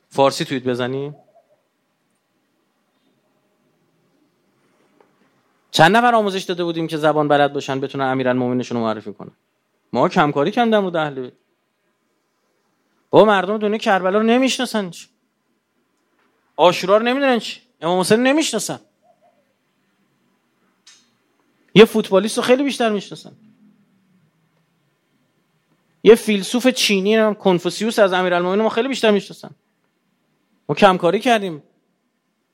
فارسی 0.08 0.44
توییت 0.44 0.64
بزنی 0.64 1.14
چند 5.72 5.96
نفر 5.96 6.14
آموزش 6.14 6.42
داده 6.42 6.64
بودیم 6.64 6.86
که 6.86 6.96
زبان 6.96 7.28
بلد 7.28 7.52
باشن 7.52 7.80
بتونن 7.80 8.04
امیرالمومنینشون 8.04 8.78
رو 8.78 8.84
معرفی 8.84 9.12
کنن؟ 9.12 9.32
ما 9.92 10.08
کمکاری 10.08 10.50
کردیم 10.50 10.90
در 10.90 11.00
اهل 11.00 11.20
بیت. 11.20 11.32
با 13.10 13.24
مردم 13.24 13.58
دنیا 13.58 13.78
کربلا 13.78 14.18
رو 14.18 14.24
نمی‌شناسن 14.24 14.90
آشورا 16.56 16.96
رو 16.96 17.02
نمی‌دونن 17.02 17.38
چی؟ 17.38 17.60
امام 17.80 18.00
حسین 18.00 18.22
نمی‌شناسن. 18.22 18.80
یه 21.74 21.84
فوتبالیست 21.84 22.36
رو 22.36 22.42
خیلی 22.42 22.62
بیشتر 22.62 22.90
می‌شناسن. 22.90 23.32
یه 26.04 26.14
فیلسوف 26.14 26.66
چینی 26.68 27.14
هم 27.14 27.34
کنفوسیوس 27.34 27.98
از 27.98 28.12
امیرالمومنین 28.12 28.62
ما 28.62 28.68
خیلی 28.68 28.88
بیشتر 28.88 29.10
می‌شناسن. 29.10 29.50
ما 30.68 30.74
کمکاری 30.74 31.20
کردیم. 31.20 31.62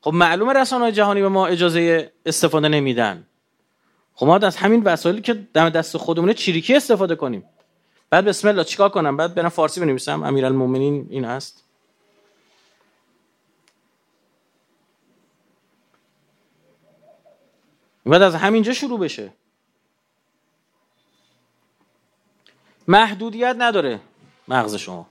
خب 0.01 0.15
معلومه 0.15 0.53
رسانه 0.53 0.93
جهانی 0.93 1.23
به 1.23 1.29
ما 1.29 1.47
اجازه 1.47 2.13
استفاده 2.27 2.69
نمیدن. 2.69 3.27
خب 4.15 4.27
ما 4.27 4.37
از 4.37 4.57
همین 4.57 4.83
وسایلی 4.83 5.21
که 5.21 5.35
دم 5.35 5.71
دست 5.71 5.97
خودمونه 5.97 6.35
چریکی 6.35 6.77
استفاده 6.77 7.17
کنیم. 7.17 7.45
بعد 8.11 8.25
بسم 8.25 8.49
الله 8.49 8.65
چیکار 8.65 8.89
کنم؟ 8.89 9.17
بعد 9.17 9.35
برم 9.35 9.49
فارسی 9.49 9.81
بنویسم. 9.81 10.23
امیرالمومنین 10.23 11.07
این 11.11 11.25
است 11.25 11.65
بعد 18.07 18.23
از 18.23 18.35
همینجا 18.35 18.73
شروع 18.73 18.99
بشه. 18.99 19.33
محدودیت 22.89 23.57
نداره 23.59 24.01
مغز 24.49 24.75
شما. 24.75 25.07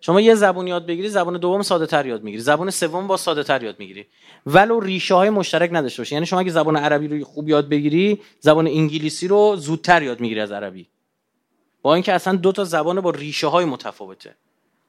شما 0.00 0.20
یه 0.20 0.34
زبون 0.34 0.66
یاد 0.66 0.86
بگیری 0.86 1.08
زبان 1.08 1.38
دوم 1.38 1.62
ساده 1.62 1.86
تر 1.86 2.06
یاد 2.06 2.22
می‌گیری. 2.22 2.42
زبان 2.42 2.70
سوم 2.70 3.06
با 3.06 3.16
ساده 3.16 3.42
تر 3.42 3.62
یاد 3.62 3.78
می‌گیری. 3.78 4.06
ولو 4.46 4.80
ریشه 4.80 5.14
های 5.14 5.30
مشترک 5.30 5.70
نداشته 5.72 6.00
باشه 6.00 6.12
یعنی 6.12 6.26
شما 6.26 6.40
اگه 6.40 6.50
زبان 6.50 6.76
عربی 6.76 7.08
رو 7.08 7.24
خوب 7.24 7.48
یاد 7.48 7.68
بگیری 7.68 8.20
زبان 8.40 8.66
انگلیسی 8.66 9.28
رو 9.28 9.56
زودتر 9.56 10.02
یاد 10.02 10.20
می‌گیری 10.20 10.40
از 10.40 10.52
عربی. 10.52 10.88
با 11.82 11.94
اینکه 11.94 12.12
اصلا 12.12 12.36
دو 12.36 12.52
تا 12.52 12.64
زبان 12.64 13.00
با 13.00 13.10
ریشه 13.10 13.46
های 13.46 13.64
متفاوته. 13.64 14.34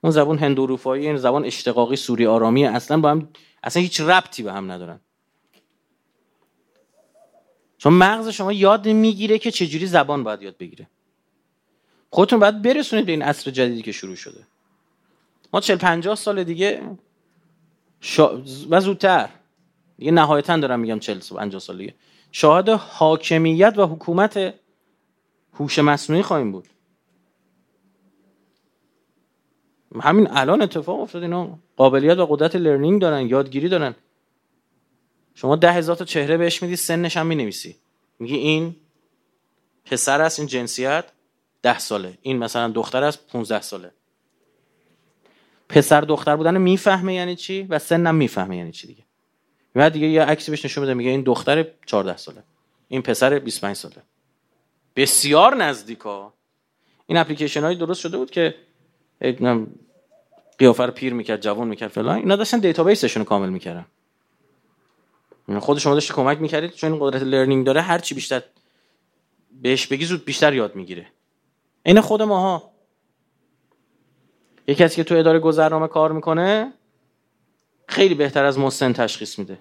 اون 0.01 0.11
زبان 0.11 0.37
هندوروفایی 0.37 1.07
این 1.07 1.17
زبان 1.17 1.45
اشتقاقی 1.45 1.95
سوری 1.95 2.25
آرامی 2.25 2.65
اصلا 2.65 2.99
با 2.99 3.09
هم 3.09 3.29
اصلا 3.63 3.81
هیچ 3.81 4.01
ربطی 4.01 4.43
به 4.43 4.53
هم 4.53 4.71
ندارن. 4.71 4.99
چون 7.77 7.93
مغز 7.93 8.27
شما 8.27 8.53
یاد 8.53 8.87
می‌گیره 8.87 9.39
که 9.39 9.51
چجوری 9.51 9.85
زبان 9.85 10.23
باید 10.23 10.41
یاد 10.41 10.57
بگیره. 10.57 10.87
خودتون 12.09 12.39
باید 12.39 12.61
برسونید 12.61 13.05
به 13.05 13.11
این 13.11 13.21
عصر 13.21 13.51
جدیدی 13.51 13.81
که 13.81 13.91
شروع 13.91 14.15
شده. 14.15 14.47
ما 15.53 15.60
40 15.60 15.77
50 15.77 16.15
سال 16.15 16.44
دیگه 16.44 16.82
شا... 18.00 18.41
و 18.70 18.79
زودتر. 18.79 19.29
دیگه 19.98 20.12
نهایتا 20.12 20.58
دارم 20.58 20.79
میگم 20.79 21.00
40 21.00 21.20
50 21.20 21.60
سال 21.60 21.77
دیگه. 21.77 21.96
شاهد 22.32 22.70
حاکمیت 22.70 23.74
و 23.77 23.86
حکومت 23.86 24.53
هوش 25.53 25.79
مصنوعی 25.79 26.22
خواهیم 26.22 26.51
بود. 26.51 26.68
همین 30.01 30.27
الان 30.32 30.62
اتفاق 30.62 31.00
افتاد 31.00 31.22
اینا. 31.24 31.60
قابلیت 31.77 32.18
و 32.18 32.25
قدرت 32.25 32.56
لرنینگ 32.56 33.01
دارن 33.01 33.27
یادگیری 33.27 33.70
دارن. 33.70 33.96
شما 35.36 35.56
ده 35.56 35.72
هزار 35.72 35.96
تا 35.96 36.06
چهره 36.06 36.38
بهش 36.38 36.63
میدی 36.63 36.75
سنش 36.75 37.18
هم 37.18 37.25
می‌نویسی. 37.25 37.75
میگی 38.20 38.36
این 38.36 38.75
پسر 39.86 40.22
است 40.22 40.39
این 40.39 40.48
جنسیت 40.48 41.06
ده 41.62 41.79
ساله. 41.79 42.18
این 42.22 42.38
مثلا 42.38 42.68
دختر 42.68 43.03
است 43.03 43.27
15 43.27 43.62
ساله. 43.62 43.91
پسر 45.69 46.01
دختر 46.01 46.35
بودن 46.35 46.57
می‌فهمه 46.57 47.13
یعنی 47.13 47.35
چی 47.35 47.63
و 47.63 47.79
سنم 47.79 48.15
می‌فهمه 48.15 48.57
یعنی 48.57 48.71
چی 48.71 48.88
دیگه. 48.88 49.03
بعد 49.73 49.93
دیگه 49.93 50.07
یه 50.07 50.23
عکسی 50.23 50.51
بهش 50.51 50.65
نشون 50.65 50.81
میده 50.81 50.93
میگه 50.93 51.09
این 51.09 51.21
دختر 51.21 51.65
14 51.85 52.17
ساله. 52.17 52.43
این 52.88 53.01
پسر 53.01 53.39
25 53.39 53.75
ساله. 53.75 53.95
بسیار 54.95 55.55
نزدیکا. 55.55 56.33
این 57.07 57.17
اپلیکیشن 57.17 57.61
هایی 57.61 57.77
درست 57.77 58.01
شده 58.01 58.17
بود 58.17 58.31
که 58.31 58.55
قیافه 60.57 60.85
رو 60.85 60.91
پیر 60.91 61.13
می‌کرد 61.13 61.41
جوان 61.41 61.67
می‌کرد 61.67 61.89
فلان. 61.89 62.17
اینا 62.17 62.35
داشتن 62.35 62.59
database 62.59 63.01
شون 63.01 63.21
رو 63.21 63.29
کامل 63.29 63.49
می‌کردن. 63.49 63.85
خود 65.59 65.77
شما 65.77 65.93
داشتی 65.93 66.13
کمک 66.13 66.41
می‌کردید 66.41 66.71
چون 66.71 66.91
این 66.91 67.01
قدرت 67.01 67.21
learning 67.24 67.65
داره 67.65 67.81
هر 67.81 67.99
چی 67.99 68.15
بیشتر 68.15 68.41
بهش 69.61 69.88
بگی 69.88 70.05
زود 70.05 70.25
بیشتر 70.25 70.53
یاد 70.53 70.75
می‌گیره. 70.75 71.07
این 71.83 72.01
خود 72.01 72.21
ماها 72.21 72.71
یه 74.69 74.75
کسی 74.75 74.95
که 74.95 75.03
تو 75.03 75.15
اداره 75.15 75.39
گذرنامه 75.39 75.88
کار 75.88 76.11
می‌کنه 76.11 76.73
خیلی 77.88 78.15
بهتر 78.15 78.45
از 78.45 78.59
ما 78.59 78.69
سن 78.69 78.93
تشخیص 78.93 79.39
میده. 79.39 79.59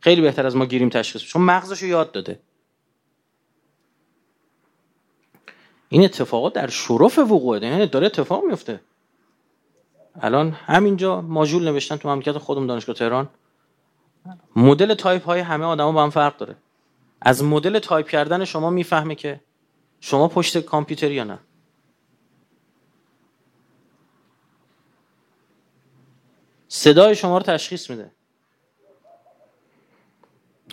خیلی 0.00 0.20
بهتر 0.20 0.46
از 0.46 0.56
ما 0.56 0.66
گیریم 0.66 0.88
تشخیص 0.88 1.22
چون 1.22 1.42
مغزشو 1.42 1.86
یاد 1.86 2.12
داده. 2.12 2.40
این 5.88 6.04
اتفاقات 6.04 6.52
در 6.52 6.68
شرف 6.68 7.18
وقوع 7.18 7.62
یعنی 7.62 7.86
داره 7.86 8.06
اتفاق 8.06 8.44
میفته 8.44 8.80
الان 10.20 10.50
همینجا 10.50 11.20
ماژول 11.20 11.64
نوشتن 11.64 11.96
تو 11.96 12.08
مملکت 12.08 12.38
خودم 12.38 12.66
دانشگاه 12.66 12.96
تهران. 12.96 13.28
مدل 14.56 14.94
تایپ 14.94 15.24
های 15.24 15.40
همه 15.40 15.64
آدما 15.64 15.92
با 15.92 16.02
هم 16.02 16.10
فرق 16.10 16.36
داره. 16.36 16.56
از 17.20 17.44
مدل 17.44 17.78
تایپ 17.78 18.08
کردن 18.08 18.44
شما 18.44 18.70
می‌فهمه 18.70 19.14
که 19.14 19.40
شما 20.00 20.28
پشت 20.28 20.58
کامپیوتر 20.58 21.10
یا 21.10 21.24
نه. 21.24 21.38
صدای 26.78 27.14
شما 27.14 27.38
رو 27.38 27.44
تشخیص 27.44 27.90
میده. 27.90 28.10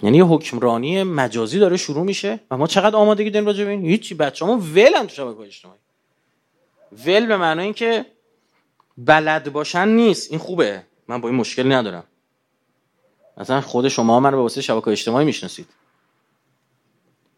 یعنی 0.03 0.17
یه 0.17 0.25
حکمرانی 0.25 1.03
مجازی 1.03 1.59
داره 1.59 1.77
شروع 1.77 2.03
میشه 2.03 2.39
و 2.51 2.57
ما 2.57 2.67
چقدر 2.67 2.95
آمادگی 2.95 3.29
داریم 3.29 3.47
راجع 3.47 3.65
به 3.65 3.71
این؟ 3.71 3.85
هیچی 3.85 4.15
بچه‌مون 4.15 4.59
ولن 4.59 5.07
تو 5.07 5.15
شبکه 5.15 5.39
اجتماعی. 5.39 5.79
ول 7.05 7.25
به 7.25 7.37
معنای 7.37 7.65
اینکه 7.65 8.05
بلد 8.97 9.51
باشن 9.51 9.87
نیست. 9.87 10.31
این 10.31 10.39
خوبه. 10.39 10.83
من 11.07 11.21
با 11.21 11.29
این 11.29 11.37
مشکل 11.37 11.71
ندارم. 11.71 12.03
مثلا 13.37 13.61
خود 13.61 13.87
شما 13.87 14.19
من 14.19 14.31
رو 14.31 14.37
به 14.37 14.41
واسه 14.41 14.61
شبکه 14.61 14.87
اجتماعی 14.87 15.25
می‌شناسید. 15.25 15.67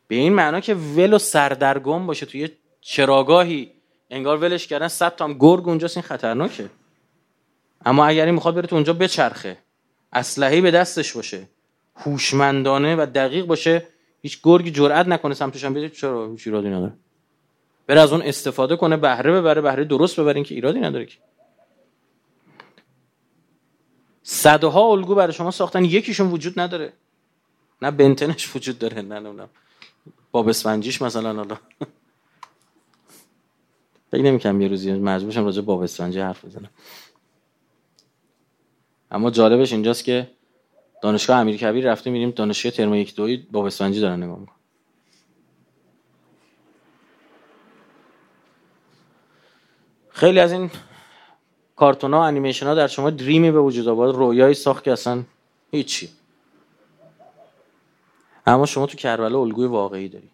به 0.08 0.16
این 0.16 0.34
معنا 0.34 0.60
که 0.60 0.74
ول 0.76 1.14
و 1.14 1.18
سردرگم 1.18 2.08
باشه. 2.08 2.26
توی 2.26 2.50
چراگاهی 2.82 3.72
انگار 4.10 4.38
ولش 4.38 4.68
کردن 4.68 4.88
صد 4.88 5.16
تا 5.16 5.26
هم 5.26 5.34
گرگ 5.34 5.68
اونجاست. 5.68 5.98
این 5.98 6.04
خطرناکه. 6.04 6.70
اما 7.86 8.06
اگر 8.06 8.26
این 8.26 8.34
می‌خواد 8.34 8.56
بره 8.56 8.68
تو 8.68 8.76
اونجا 8.76 8.94
بچرخه. 8.94 9.58
اسلحه‌ای 10.14 10.62
به 10.62 10.72
دستش 10.72 11.14
باشه. 11.14 11.50
هوشمندانه 11.96 12.96
و 12.96 13.06
دقیق 13.16 13.46
باشه. 13.46 13.88
هیچ 14.22 14.40
گرگی 14.44 14.72
جرئت 14.72 15.08
نکنه 15.08 15.34
سمتش 15.34 15.64
هم 15.64 15.74
بده 15.74 15.90
چرا 15.90 16.32
هیچ 16.32 16.48
ایرادی 16.48 16.70
نداره؟ 16.70 16.94
بره 17.88 18.02
از 18.02 18.12
اون 18.12 18.22
استفاده 18.22 18.76
کنه 18.76 18.98
بهره 18.98 19.32
ببره 19.32 19.62
بهره 19.62 19.84
درست 19.84 20.20
ببره 20.20 20.44
که 20.44 20.56
ایرادی 20.56 20.80
نداره 20.80 21.06
که. 21.06 21.18
صدها 24.24 24.82
الگو 24.92 25.16
برای 25.16 25.34
شما 25.34 25.52
ساختن 25.52 25.86
یکیشون 25.86 26.32
وجود 26.32 26.60
نداره. 26.60 26.94
نه 27.82 27.92
بنتنش 27.92 28.56
وجود 28.56 28.80
داره 28.80 29.02
نه 29.02 29.20
نه 29.20 29.50
باب 30.32 30.48
اسفنجیش 30.48 31.02
مثلا 31.02 31.34
حالا. 31.34 31.58
فکر 34.12 34.22
نمی‌کنم 34.22 34.62
یه 34.62 34.68
روزی 34.68 34.94
مجبور 34.94 35.32
شم 35.32 35.46
راجع 35.46 35.62
باب 35.62 35.82
اسفنجی 35.82 36.20
حرف 36.20 36.46
بزنم. 36.46 36.70
اما 39.12 39.32
جالبش 39.32 39.74
اینجاست 39.74 40.04
که 40.04 40.32
دانشگاه 41.02 41.38
امیرکبیر 41.38 41.92
رفته 41.92 42.10
میریم 42.10 42.32
دانشگاه 42.32 42.72
ترمو 42.72 42.96
یک 42.96 43.16
دوی 43.16 43.38
باب 43.38 43.66
اسفنجی 43.66 44.00
دارن 44.02 44.24
نگاه 44.24 44.40
می‌کنن 44.40 44.56
خیلی 50.10 50.40
از 50.40 50.52
این 50.52 50.72
کارتون 51.76 52.14
ها 52.14 52.26
انیمیشن 52.26 52.68
ها 52.68 52.74
در 52.76 52.88
شما 52.88 53.10
دریمی 53.10 53.52
به 53.52 53.60
وجود 53.60 53.88
آورد. 53.88 54.16
رویایی 54.16 54.54
ساخت 54.54 54.84
که 54.84 54.92
اصلا 54.92 55.24
هیچی. 55.72 56.10
اما 58.48 58.66
شما 58.66 58.86
تو 58.86 58.98
کربلا 58.98 59.40
الگوی 59.40 59.68
واقعی 59.68 60.10
داری. 60.10 60.30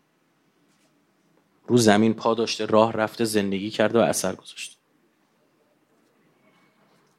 رو 1.67 1.77
زمین 1.77 2.13
پا 2.13 2.33
داشته 2.33 2.65
راه 2.65 2.93
رفته 2.93 3.25
زندگی 3.25 3.69
کرده 3.69 3.99
و 3.99 4.01
اثر 4.01 4.35
گذاشته. 4.35 4.82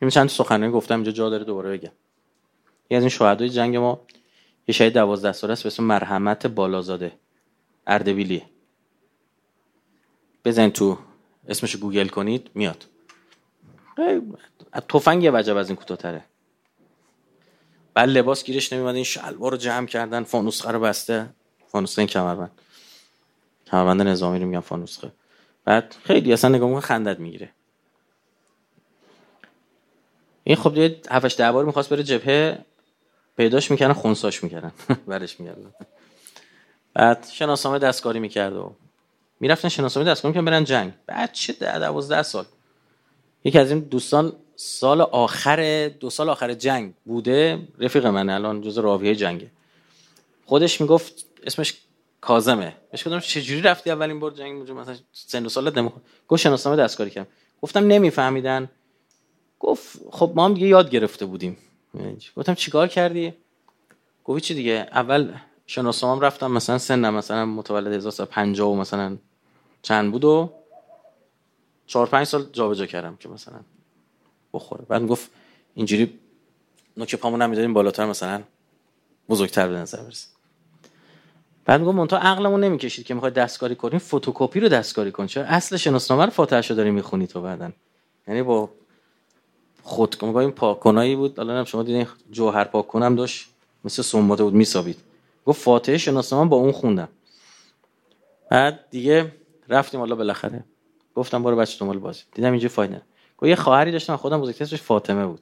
این 0.04 0.10
چند 0.10 0.28
سخنرانی 0.28 0.72
گفتم 0.72 0.94
اینجا 0.94 1.12
جا 1.12 1.30
داره 1.30 1.44
دوباره 1.44 1.70
بگم. 1.70 1.92
یه 2.90 2.96
از 2.96 3.02
این 3.02 3.10
شهدای 3.10 3.50
جنگ 3.50 3.76
ما 3.76 4.00
یه 4.68 4.74
شهید 4.74 4.92
دوازده 4.94 5.32
ساله 5.32 5.52
است 5.52 5.62
به 5.62 5.66
اسم 5.66 5.84
مرحمت 5.84 6.46
بالازاده 6.46 7.12
اردبیلیه. 7.86 8.42
بزن 10.44 10.68
تو 10.68 10.98
اسمش 11.48 11.76
گوگل 11.76 12.08
کنید 12.08 12.50
میاد. 12.54 12.84
تفنگ 14.88 15.30
وجب 15.34 15.56
از 15.56 15.68
این 15.68 15.76
کوتاه‌تره. 15.76 16.24
بعد 17.94 18.08
لباس 18.08 18.44
گیرش 18.44 18.72
نمیاد 18.72 18.94
این 18.94 19.04
شلوار 19.04 19.50
رو 19.50 19.56
جمع 19.56 19.86
کردن 19.86 20.24
فانوسخه 20.24 20.70
رو 20.70 20.80
بسته. 20.80 21.28
فانوسخه 21.68 21.98
این 21.98 22.08
کمربند. 22.08 22.50
کمربند 23.66 24.02
نظامی 24.02 24.38
رو 24.38 24.46
میگن 24.46 24.60
فانوسخه. 24.60 25.12
بعد 25.64 25.96
خیلی 26.04 26.32
اصلا 26.32 26.50
نگاه 26.50 26.80
خندت 26.80 27.20
می‌گیره. 27.20 27.50
این 30.44 30.56
خب 30.56 30.76
یه 30.76 31.00
هفتش 31.10 31.36
ده 31.36 31.52
بار 31.52 31.64
می‌خواست 31.64 31.88
بره 31.88 32.02
جبهه 32.02 32.58
پیداش 33.36 33.70
می‌کنن 33.70 33.92
خونساش 33.92 34.44
می‌کردن. 34.44 34.72
برش 35.06 35.36
میگردن 35.40 35.72
بعد 36.94 37.26
شناسنامه 37.32 37.78
دستکاری 37.78 38.20
می‌کرد 38.20 38.52
و 38.56 38.74
می‌رفتن 39.40 39.68
شناسنامه 39.68 40.10
دستکاری 40.10 40.30
می‌کردن 40.32 40.44
برن 40.44 40.64
جنگ. 40.64 40.92
بعد 41.06 41.32
چه 41.32 41.52
ده 41.52 41.78
دوازده 41.78 42.22
سال. 42.22 42.44
یکی 43.44 43.58
از 43.58 43.70
این 43.70 43.80
دوستان 43.80 44.32
سال 44.56 45.00
آخر 45.00 45.88
دو 46.00 46.10
سال 46.10 46.28
آخر 46.28 46.54
جنگ 46.54 46.94
بوده 47.04 47.68
رفیق 47.78 48.06
من 48.06 48.30
الان 48.30 48.60
جز 48.60 48.78
راویه 48.78 49.14
جنگه. 49.14 49.50
خودش 50.44 50.80
می‌گفت 50.80 51.26
اسمش 51.46 51.74
کازمه 52.20 52.76
بهش 52.90 53.06
گفتم 53.06 53.20
چجوری 53.20 53.62
رفتی 53.62 53.90
اولین 53.90 54.20
بار 54.20 54.30
جنگ؟ 54.30 54.70
مثلا 54.70 54.96
سن 55.12 55.46
و 55.46 55.48
سالت 55.48 55.78
نمی‌خواد 55.78 56.02
گفت 56.28 56.42
شناسنامه 56.42 56.82
دستکاری 56.82 57.10
کردم. 57.10 57.28
گفتم 57.62 57.86
نمیفهمیدن. 57.86 58.70
گفت 59.64 60.00
خب 60.10 60.32
ما 60.34 60.44
هم 60.44 60.54
دیگه 60.54 60.66
یاد 60.66 60.90
گرفته 60.90 61.26
بودیم. 61.26 61.56
گفتم 62.36 62.54
چیکار 62.54 62.88
کردی؟ 62.88 63.34
گفت 64.24 64.42
چی 64.42 64.54
دیگه. 64.54 64.86
اول 64.92 65.32
شناسنامه 65.66 66.22
رفتم 66.22 66.50
مثلا 66.50 66.78
سنم 66.78 67.14
مثلا 67.14 67.46
متولد 67.46 67.92
1950 67.92 68.68
و 68.68 68.76
مثلا 68.76 69.16
چند 69.82 70.12
بود 70.12 70.24
و 70.24 70.52
چهار 71.86 72.06
پنج 72.06 72.26
سال 72.26 72.46
جابجا 72.52 72.86
کردم 72.86 73.16
که 73.16 73.28
مثلا 73.28 73.60
بخوره. 74.52 74.84
بعد 74.88 75.06
گفت 75.06 75.30
اینجوری 75.74 76.18
نوک 76.96 77.14
پامون 77.14 77.42
نمی‌دادیم 77.42 77.72
بالاتر 77.72 78.06
مثلا 78.06 78.42
بزرگتر 79.28 79.68
به 79.68 79.74
نظر 79.74 80.02
برسه. 80.02 80.28
بعد 81.64 81.84
گفت 81.84 81.94
مونتا 81.94 82.18
عقلمون 82.18 82.64
نمی‌کشید 82.64 83.06
که 83.06 83.14
می‌خوای 83.14 83.32
دستکاری 83.32 83.74
کنیم 83.74 83.98
فتوکپی 83.98 84.60
رو 84.60 84.68
دستکاری 84.68 85.12
کن. 85.12 85.26
چرا؟ 85.26 85.44
اصل 85.44 85.76
شناسنامه 85.76 86.24
رو 86.24 86.30
فاتحه 86.30 86.74
داری 86.74 86.90
می‌خونی 86.90 87.26
تو 87.26 87.42
بعدن 87.42 87.72
یعنی 88.28 88.42
با 88.42 88.70
خود 89.84 90.18
با 90.18 90.40
این 90.40 90.50
پاککنایی 90.50 91.16
بود 91.16 91.40
الان 91.40 91.64
شما 91.64 91.82
دیدین 91.82 92.06
جوهر 92.30 92.64
پاک 92.64 92.86
کنم 92.86 93.14
داشت 93.16 93.48
مثل 93.84 94.02
سنباده 94.02 94.44
بود 94.44 94.54
میسابید. 94.54 94.96
گفت 95.46 95.62
فاتحه 95.62 95.98
شناسنامه 95.98 96.50
با 96.50 96.56
اون 96.56 96.72
خوندم. 96.72 97.08
بعد 98.50 98.90
دیگه 98.90 99.32
رفتیم 99.68 100.00
حالا 100.00 100.14
بالاخره. 100.14 100.64
گفتم 101.14 101.42
برو 101.42 101.56
بچه 101.56 101.78
دنبال 101.78 101.98
بازی. 101.98 102.22
دیدم 102.34 102.52
اینجا 102.52 102.68
فایده 102.68 103.02
گفت 103.38 103.48
یه 103.48 103.56
خواهری 103.56 103.92
داشتم 103.92 104.16
خودم 104.16 104.40
بزرگتر 104.40 104.64
اسمش 104.64 104.82
فاطمه 104.82 105.26
بود. 105.26 105.40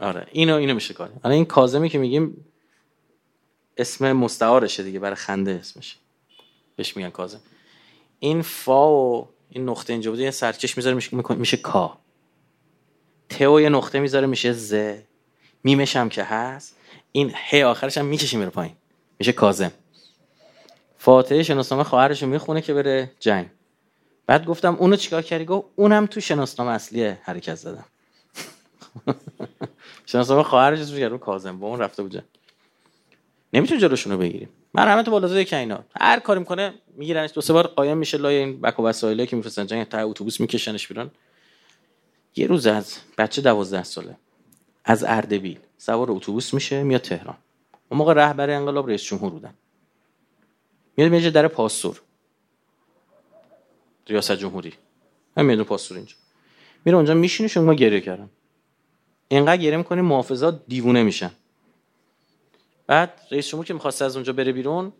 آره 0.00 0.26
اینو 0.32 0.56
اینو 0.56 0.74
میشه 0.74 0.94
کار. 0.94 1.10
الان 1.24 1.36
این 1.36 1.44
کاظمی 1.44 1.88
که 1.88 1.98
میگیم 1.98 2.44
اسم 3.76 4.12
مستعارشه 4.12 4.82
دیگه 4.82 4.98
برای 4.98 5.16
خنده 5.16 5.50
اسمش. 5.50 5.98
بهش 6.76 6.96
میگن 6.96 7.10
کاظم. 7.10 7.40
این 8.18 8.42
فا 8.42 8.90
و 8.90 9.28
این 9.50 9.68
نقطه 9.68 9.92
اینجا 9.92 10.10
بوده 10.10 10.22
یه 10.22 10.30
سرکش 10.30 10.76
می‌ذاره 10.76 10.96
میشه, 10.96 11.16
میشه 11.30 11.56
کا. 11.56 11.98
و 13.40 13.60
یه 13.60 13.68
نقطه 13.68 14.00
می‌ذاره 14.00 14.26
میشه 14.26 14.52
ز. 14.52 14.74
میمش 15.64 15.96
که 16.08 16.24
هست. 16.24 16.76
این 17.12 17.32
ه 17.50 17.64
آخرش 17.64 17.98
هم 17.98 18.04
می‌کشه 18.04 18.38
میره 18.38 18.50
پایین. 18.50 18.74
میشه 19.18 19.32
کازم 19.32 19.72
فاتحه 20.98 21.42
شناسنامه 21.42 21.84
خواهرش 21.84 22.22
می‌خونه 22.22 22.62
که 22.62 22.74
بره 22.74 23.12
جنگ. 23.20 23.46
بعد 24.26 24.44
گفتم 24.44 24.74
اونو 24.74 24.96
چیکار 24.96 25.22
کردی؟ 25.22 25.44
گفت 25.44 25.66
اونم 25.76 26.06
تو 26.06 26.20
شناسنامه 26.20 26.70
اصلی 26.70 27.04
حرکت 27.06 27.54
زدم. 27.54 27.84
شناسنامه 30.06 30.42
خواهرش 30.42 30.92
رو 30.92 31.18
کازم 31.18 31.58
با 31.58 31.66
اون 31.66 31.78
رفته 31.78 32.02
بود 32.02 32.12
جنگ. 32.12 32.22
نمی‌تونی 33.52 33.80
جلوشونو 33.80 34.18
بگیریم. 34.18 34.48
مرحمت 34.74 35.08
بالازای 35.08 35.44
که 35.44 35.56
اینا 35.56 35.84
هر 36.00 36.20
کاری 36.20 36.40
می‌کنه 36.40 36.74
میگیرنش. 36.96 37.30
دو 37.34 37.40
سه 37.40 37.52
بار 37.52 37.66
قایم 37.66 37.98
میشه 37.98 38.18
لای 38.18 38.36
این 38.36 38.60
بک 38.60 38.80
و 38.80 38.82
وسایلی 38.82 39.26
که 39.26 39.36
میفرستن. 39.36 39.66
جنگ 39.66 39.84
تا 39.84 39.98
اتوبوس 39.98 40.40
میکشنش 40.40 40.88
بیرون. 40.88 41.10
یه 42.36 42.46
روز 42.46 42.66
از 42.66 42.98
بچه 43.18 43.42
دوازده 43.42 43.82
ساله. 43.82 44.16
از 44.84 45.04
اردبیل. 45.04 45.58
سوار 45.78 46.10
اتوبوس 46.10 46.54
میشه 46.54 46.82
میاد 46.82 47.00
تهران. 47.00 47.36
اون 47.88 47.98
موقع 47.98 48.14
رهبر 48.14 48.50
انقلاب 48.50 48.88
رئیس 48.88 49.02
جمهور 49.02 49.30
بودن. 49.30 49.54
میاد 50.96 51.10
میشه 51.10 51.30
در 51.30 51.48
پاسور. 51.48 52.00
ریاست 54.06 54.32
جمهوری. 54.32 54.72
هم 55.36 55.46
میاد 55.46 55.62
پاسور 55.62 55.96
اینجا. 55.96 56.14
میره 56.84 56.96
اونجا 56.96 57.14
میشینه 57.14 57.48
شما 57.48 57.74
گریه 57.74 58.00
کردن. 58.00 58.30
اینقدر 59.28 59.56
گریه 59.56 59.76
می‌کنه 59.76 60.02
محافظا 60.02 60.62
دیوونه 60.68 61.02
میشن. 61.02 61.30
بعد 62.90 63.20
رئیس 63.30 63.48
جمهور 63.48 63.66
که 63.66 63.74
می‌خواست 63.74 64.02
از 64.02 64.16
اونجا 64.16 64.32
بره 64.32 64.52
بیرون 64.52 64.92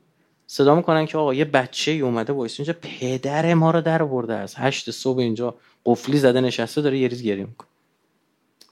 صدا 0.46 0.74
می‌کنن 0.74 1.07
که 1.07 1.18
آقا 1.18 1.35
یه 1.35 1.44
بچه 1.44 1.90
ای 1.90 2.00
اومده 2.00 2.33
وایس. 2.33 2.61
اینجا 2.61 2.74
پدر 2.83 3.55
ما 3.55 3.70
رو 3.70 3.81
درآورده 3.81 4.35
است. 4.35 4.55
هشت 4.59 4.90
صبح 4.90 5.18
اینجا 5.18 5.55
قفلی 5.87 6.18
زده 6.18 6.40
نشسته 6.40 6.81
داره 6.81 6.98
یه 6.98 7.09
ریز 7.09 7.22
گریه 7.22 7.44
می‌کنه. 7.44 7.68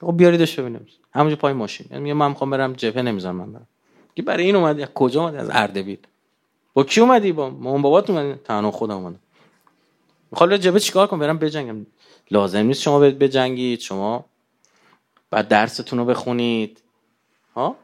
آقا 0.01 0.11
بیاریدش 0.11 0.59
ببینیم. 0.59 0.87
همونجا 1.13 1.35
پای 1.35 1.53
ماشین. 1.53 1.87
یعنی 1.91 2.13
من 2.13 2.27
می‌خوام 2.27 2.49
برم 2.49 2.73
جبهه 2.73 3.01
نمی‌ذارن 3.01 3.35
من 3.35 3.53
برم. 3.53 3.67
که 4.15 4.21
برای 4.21 4.43
این 4.43 4.55
اومدی 4.55 4.87
کجا 4.95 5.21
اومدی 5.21 5.37
از 5.37 5.49
اردبیل. 5.51 5.97
با 6.73 6.83
کی 6.83 7.01
اومدی؟ 7.01 7.31
با 7.31 7.49
مامان 7.49 7.81
بابات 7.81 8.09
اومدی؟ 8.09 8.39
تنها 8.43 8.71
خودم 8.71 8.95
اومدم. 8.97 9.19
می‌خوام 10.31 10.57
جبهه 10.57 10.79
چیکار 10.79 11.07
کنم؟ 11.07 11.19
برم 11.19 11.37
بجنگم. 11.37 11.85
لازم 12.31 12.59
نیست 12.59 12.81
شما 12.81 12.99
بجنگید. 12.99 13.79
شما 13.79 14.25
بعد 15.31 15.47
درستون 15.47 15.99
رو 15.99 16.05
بخونید. 16.05 16.81
ها؟ 17.55 17.75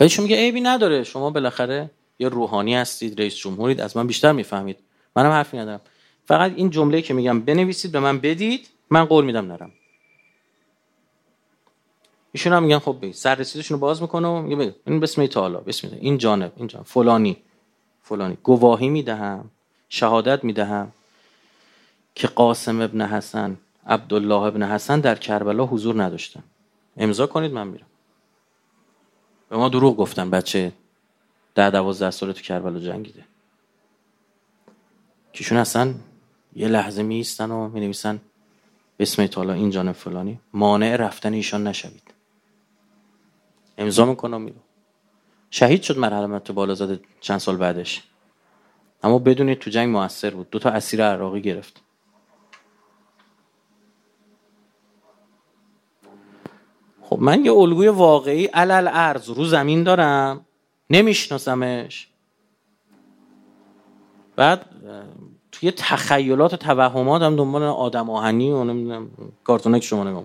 بهشون 0.00 0.22
میگه 0.22 0.36
عیبی 0.36 0.60
نداره 0.60 1.04
شما 1.04 1.30
بالاخره 1.30 1.90
یه 2.18 2.28
روحانی 2.28 2.74
هستید 2.74 3.20
رئیس 3.20 3.36
جمهورید 3.36 3.80
از 3.80 3.96
من 3.96 4.06
بیشتر 4.06 4.32
می‌فهمید. 4.32 4.78
منم 5.16 5.30
حرفی 5.30 5.58
ندارم. 5.58 5.80
فقط 6.24 6.52
این 6.56 6.70
جمله 6.70 7.02
که 7.02 7.14
میگم 7.14 7.40
بنویسید 7.40 7.92
به 7.92 8.00
من 8.00 8.18
بدید 8.18 8.68
من 8.90 9.04
قول 9.04 9.24
میدم 9.24 9.46
نرم. 9.46 9.72
ایشون 12.32 12.52
هم 12.52 12.62
میگن 12.62 12.78
خب 12.78 12.96
بگید 13.02 13.14
سر 13.14 13.34
رسیدشون 13.34 13.74
رو 13.74 13.80
باز 13.80 14.02
می‌کنه 14.02 14.40
میگه 14.40 14.74
این 14.86 15.00
بسم 15.00 15.26
تعالی 15.26 15.56
بسم 15.66 15.86
الله. 15.88 15.98
این 16.00 16.18
جانب 16.18 16.52
این 16.56 16.66
جانب 16.66 16.86
فلانی 16.86 17.36
فلانی. 18.02 18.38
گواهی 18.42 18.88
می‌دهم 18.88 19.50
شهادت 19.88 20.44
می‌دهم 20.44 20.92
که 22.14 22.26
قاسم 22.28 22.80
ابن 22.80 23.02
حسن 23.06 23.56
عبدالله 23.86 24.42
ابن 24.42 24.62
حسن 24.62 25.00
در 25.00 25.14
کربلا 25.14 25.66
حضور 25.66 26.02
نداشتن. 26.02 26.42
امضا 26.96 27.26
کنید 27.26 27.52
من 27.52 27.68
میرم. 27.68 27.86
به 29.50 29.56
ما 29.56 29.68
دروغ 29.68 29.96
گفتن 29.96 30.30
بچه 30.30 30.72
ده 31.54 31.70
دوازده 31.70 32.10
ساله 32.10 32.32
تو 32.32 32.42
کربلا 32.42 32.80
جنگیده. 32.80 33.24
کیشون 35.32 35.58
اصلا 35.58 35.94
یه 36.56 36.68
لحظه 36.68 37.02
میستن 37.02 37.50
و 37.50 37.68
می 37.68 37.80
نویسن 37.80 38.20
اسم 39.00 39.26
تعالی 39.26 39.50
این 39.50 39.70
جانب 39.70 39.92
فلانی. 39.92 40.40
مانع 40.52 40.96
رفتن 40.96 41.32
ایشان 41.32 41.66
نشوید. 41.66 42.14
امضا 43.78 44.04
می‌کنه 44.04 44.38
میرو 44.38 44.56
شهید 45.50 45.82
شد 45.82 45.98
مرحله 45.98 46.38
تو 46.38 46.52
بالا 46.52 46.74
زده 46.74 47.00
چند 47.20 47.38
سال 47.38 47.56
بعدش. 47.56 48.02
اما 49.02 49.18
بدونید 49.18 49.58
تو 49.58 49.70
جنگ 49.70 49.88
موثر 49.88 50.30
بود. 50.30 50.50
دو 50.50 50.58
تا 50.58 50.70
اسیر 50.70 51.04
عراقی 51.04 51.40
گرفت. 51.40 51.80
خب 57.10 57.18
من 57.20 57.44
یه 57.44 57.52
الگوی 57.52 57.88
واقعی 57.88 58.46
علل 58.46 58.88
ارز 58.92 59.30
رو 59.30 59.44
زمین 59.44 59.82
دارم 59.82 60.46
نمیشناسمش. 60.90 62.08
بعد 64.36 64.66
توی 65.52 65.70
تخیلات 65.70 66.54
و 66.54 66.56
توهمات 66.56 67.22
هم 67.22 67.36
دنبال 67.36 67.62
آدم 67.62 68.10
آهنی 68.10 68.50
و 68.50 68.64
نمی‌دونم 68.64 69.10
کارتونه 69.44 69.80
که 69.80 69.86
شما 69.86 70.04
نگاه 70.04 70.24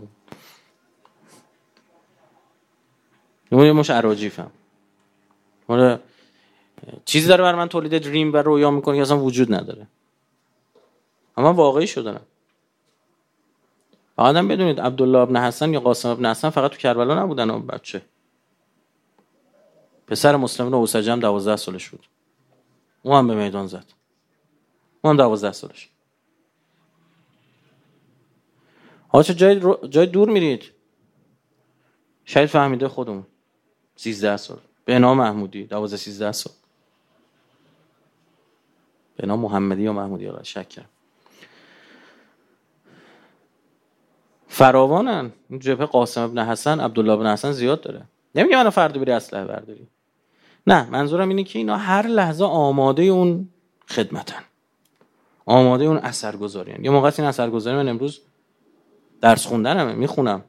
یه 3.51 3.71
مش 3.71 3.89
عراجیفم. 3.89 4.51
چیزی 7.05 7.27
داره 7.27 7.43
بر 7.43 7.55
من 7.55 7.67
تولید 7.67 7.97
دریم 7.97 8.33
و 8.33 8.37
رویا 8.37 8.71
می‌کنه 8.71 8.95
که 8.95 9.01
اصلا 9.01 9.19
وجود 9.19 9.53
نداره. 9.53 9.87
اما 11.37 11.53
واقعی 11.53 11.87
شدنم 11.87 12.21
آدم 14.17 14.47
بدونید 14.47 14.81
عبدالله 14.81 15.19
ابن 15.19 15.37
حسن 15.37 15.73
یا 15.73 15.79
قاسم 15.79 16.09
ابن 16.09 16.25
حسن 16.25 16.49
فقط 16.49 16.71
تو 16.71 16.77
کربلا 16.77 17.23
نبودن 17.23 17.49
اون 17.49 17.67
بچه. 17.67 18.01
پسر 20.07 20.35
مسلم 20.35 20.71
رو 20.71 20.75
اوسجم 20.77 21.19
دوازده 21.19 21.55
سالش 21.55 21.89
بود. 21.89 22.07
اون 23.03 23.17
هم 23.17 23.27
به 23.27 23.35
میدان 23.35 23.67
زد. 23.67 23.85
اون 25.01 25.11
هم 25.11 25.17
دوازده 25.17 25.51
سالش. 25.51 25.89
حالا 29.07 29.23
چه 29.23 29.33
جای, 29.33 29.61
جای 29.89 30.05
دور 30.05 30.29
میرید. 30.29 30.63
شاید 32.25 32.49
فهمیده 32.49 32.87
خودمون. 32.87 33.25
سیزده 33.95 34.37
سال. 34.37 34.59
به 34.85 34.99
نام 34.99 35.17
محمودی. 35.17 35.63
دوازده 35.63 35.97
سیزده 35.97 36.31
سال. 36.31 36.53
به 39.17 39.27
نام 39.27 39.39
محمدی 39.39 39.83
یا 39.83 39.93
محمودی 39.93 40.27
آقا 40.27 40.43
شک 40.43 40.69
کرد 40.69 40.89
فراوانن. 44.55 45.31
این 45.49 45.59
جبهه 45.59 45.85
قاسم 45.85 46.21
ابن 46.21 46.45
حسن 46.45 46.79
عبدالله 46.79 47.13
ابن 47.13 47.27
حسن 47.27 47.51
زیاد 47.51 47.81
داره. 47.81 48.01
نمیگه 48.35 48.55
منو 48.55 48.69
فردا 48.69 49.01
بری 49.01 49.11
اسلحه 49.11 49.45
برداری. 49.45 49.87
نه 50.67 50.89
منظورم 50.89 51.29
اینه 51.29 51.43
که 51.43 51.59
اینا 51.59 51.77
هر 51.77 52.07
لحظه 52.07 52.45
آماده 52.45 53.03
اون 53.03 53.49
خدمتن. 53.89 54.43
آماده 55.45 55.83
اون 55.85 55.97
اثرگذاری 55.97 56.75
یه 56.81 56.89
موقع 56.89 57.11
این 57.17 57.27
اثرگذاری 57.27 57.77
من 57.77 57.87
امروز 57.87 58.21
درس 59.21 59.45
خوندنمه 59.45 59.93
می‌خونم. 59.93 60.43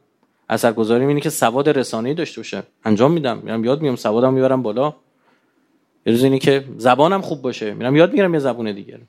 اثرگذاری 0.49 1.05
اینه 1.07 1.21
که 1.21 1.31
سواد 1.31 1.69
رسانه‌ای 1.69 2.15
داشته 2.15 2.41
باشه. 2.41 2.63
انجام 2.85 3.13
میدم. 3.13 3.39
میرم 3.39 3.65
یاد 3.65 3.83
میگم 3.83 3.97
سوادم 3.97 4.35
می‌برم 4.35 4.63
بالا. 4.63 4.95
یه 6.07 6.13
روز 6.13 6.25
اینه 6.25 6.39
که 6.39 6.65
زبانم 6.77 7.21
خوب 7.21 7.43
باشه. 7.43 7.75
میرم 7.75 7.97
یاد 7.97 8.11
می‌گیرم 8.11 8.35
یه 8.35 8.41
زبون 8.41 8.73
دیگه. 8.73 9.01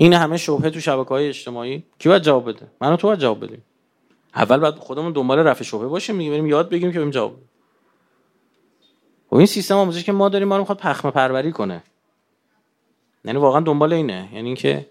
این 0.00 0.14
همه 0.14 0.36
شبهه 0.36 0.70
تو 0.70 0.80
شبکه 0.80 1.08
های 1.08 1.28
اجتماعی. 1.28 1.84
کی 1.98 2.08
باید 2.08 2.22
جواب 2.22 2.48
بده؟ 2.48 2.66
منو 2.80 2.96
تو 2.96 3.06
باید 3.06 3.18
جواب 3.18 3.44
بدیم. 3.44 3.62
اول 4.34 4.56
بعد 4.56 4.74
خودمون 4.74 5.12
دنبال 5.12 5.38
رفع 5.38 5.64
شبهه 5.64 5.86
باشیم 5.86 6.16
میگیم 6.16 6.32
بریم 6.32 6.46
یاد 6.46 6.68
بگیریم 6.68 6.92
که 6.92 6.98
بریم 6.98 7.10
جواب 7.10 7.32
بدیم. 7.32 7.48
و 9.26 9.30
خب 9.30 9.36
این 9.36 9.46
سیستم 9.46 9.76
آموزشی 9.76 10.04
که 10.04 10.12
ما 10.12 10.28
داریم 10.28 10.48
ما 10.48 10.56
رو 10.56 10.62
می‌خواد 10.62 10.78
پخمه 10.78 11.10
پروری 11.10 11.52
کنه. 11.52 11.82
یعنی 13.24 13.38
واقعا 13.38 13.60
دنبال 13.60 13.92
اینه. 13.92 14.28
یعنی 14.32 14.46
اینکه 14.46 14.86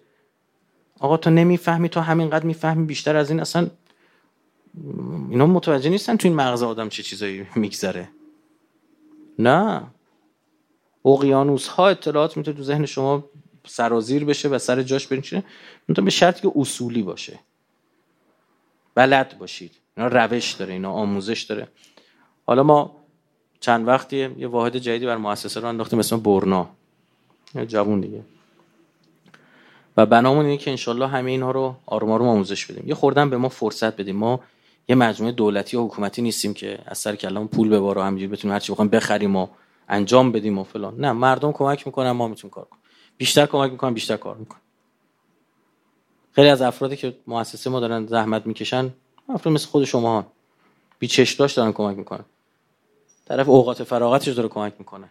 آقا 1.00 1.18
تو 1.18 1.30
نمی‌فهمی 1.30 1.90
تو 1.90 2.00
همینقدر 2.00 2.46
می‌فهمی 2.46 2.86
بیشتر 2.86 3.16
از 3.16 3.30
این 3.30 3.40
اصلا 3.40 3.70
اینا 5.30 5.46
متوجه 5.46 5.90
نیستن 5.90 6.18
تو 6.18 6.28
این 6.28 6.38
مغز 6.38 6.64
آدم 6.64 6.90
چه 6.90 7.04
چیزایی 7.04 7.48
میگذره. 7.56 8.10
نه. 9.40 9.84
اقیانوس 11.06 11.68
ها 11.68 11.88
اطلاعات 11.88 12.38
می‌تونه 12.38 12.58
تو 12.58 12.64
ذهن 12.64 12.86
شما 12.86 13.24
سرازیر 13.68 14.26
بشه 14.26 14.50
و 14.50 14.58
سر 14.58 14.84
جاش 14.84 15.08
برین 15.08 15.44
به 15.88 16.10
شرطی 16.10 16.42
که 16.42 16.52
اصولی 16.56 17.02
باشه. 17.02 17.40
بلد 18.96 19.38
باشید. 19.38 19.72
اینا 19.98 20.08
روش 20.08 20.54
داره 20.54 20.74
اینا 20.74 20.92
آموزش 20.92 21.42
داره. 21.42 21.68
حالا 22.46 22.64
ما 22.64 22.96
چند 23.60 23.88
وقتی 23.88 24.30
یه 24.38 24.48
واحد 24.48 24.78
جدیدی 24.78 25.06
بر 25.06 25.18
مؤسسه 25.18 25.60
رو 25.60 25.68
انداختیم 25.68 26.00
اسم 26.00 26.20
برنا. 26.20 26.70
جوون 27.68 28.02
دیگه. 28.02 28.22
و 29.98 30.06
بنامون 30.06 30.46
اینه 30.46 30.58
که 30.58 30.72
انشالله 30.72 31.08
همه 31.08 31.32
اینها 31.32 31.52
رو 31.52 31.76
آروم 31.86 32.12
آروم 32.12 32.28
آموزش 32.28 32.66
بدیم. 32.66 32.88
یه 32.88 32.96
خوردن 32.96 33.30
به 33.30 33.38
ما 33.38 33.50
فرصت 33.50 33.98
بدیم. 33.98 34.16
ما 34.16 34.40
یه 34.88 34.96
مجموعه 34.96 35.34
دولتی 35.34 35.78
و 35.78 35.86
حکومتی 35.86 36.22
نیستیم 36.22 36.54
که 36.54 36.80
از 36.86 36.98
سر 36.98 37.16
کلام 37.16 37.48
پول 37.48 37.70
بباره 37.70 38.04
همینجوری 38.04 38.32
بتونیم 38.32 38.54
هرچی 38.54 38.72
بخوایم 38.72 38.90
بخریم 38.90 39.36
و 39.36 39.48
انجام 39.90 40.32
بدیم 40.32 40.58
و 40.58 40.64
فلان. 40.64 40.96
نه 40.98 41.12
مردم 41.12 41.52
کمک 41.52 41.88
می‌کنن 41.88 42.12
ما 42.12 42.28
می‌تونیم 42.28 42.54
کار 42.54 42.66
کنیم. 42.66 42.84
بیشتر 43.18 43.46
کمک 43.46 43.72
می‌کنن 43.72 43.94
بیشتر 43.94 44.18
کار 44.18 44.36
می‌کنن 44.36 44.62
خیلی 46.32 46.50
از 46.50 46.62
افرادی 46.62 46.96
که 46.96 47.18
مؤسسه 47.28 47.70
ما 47.70 47.80
دارن 47.80 48.06
زحمت 48.06 48.46
می‌کشن 48.48 48.94
افراد 49.30 49.54
مثل 49.54 49.68
خود 49.68 49.84
شما 49.86 50.22
ها 50.22 50.28
بی 51.00 51.08
چشم‌داشت 51.08 51.48
دارن 51.48 51.74
کمک 51.74 51.98
می‌کنن. 51.98 52.26
طرف 53.26 53.50
اوقات 53.50 53.84
فراغتش 53.84 54.28
داره 54.34 54.50
کمک 54.50 54.74
می‌کنه. 54.80 55.10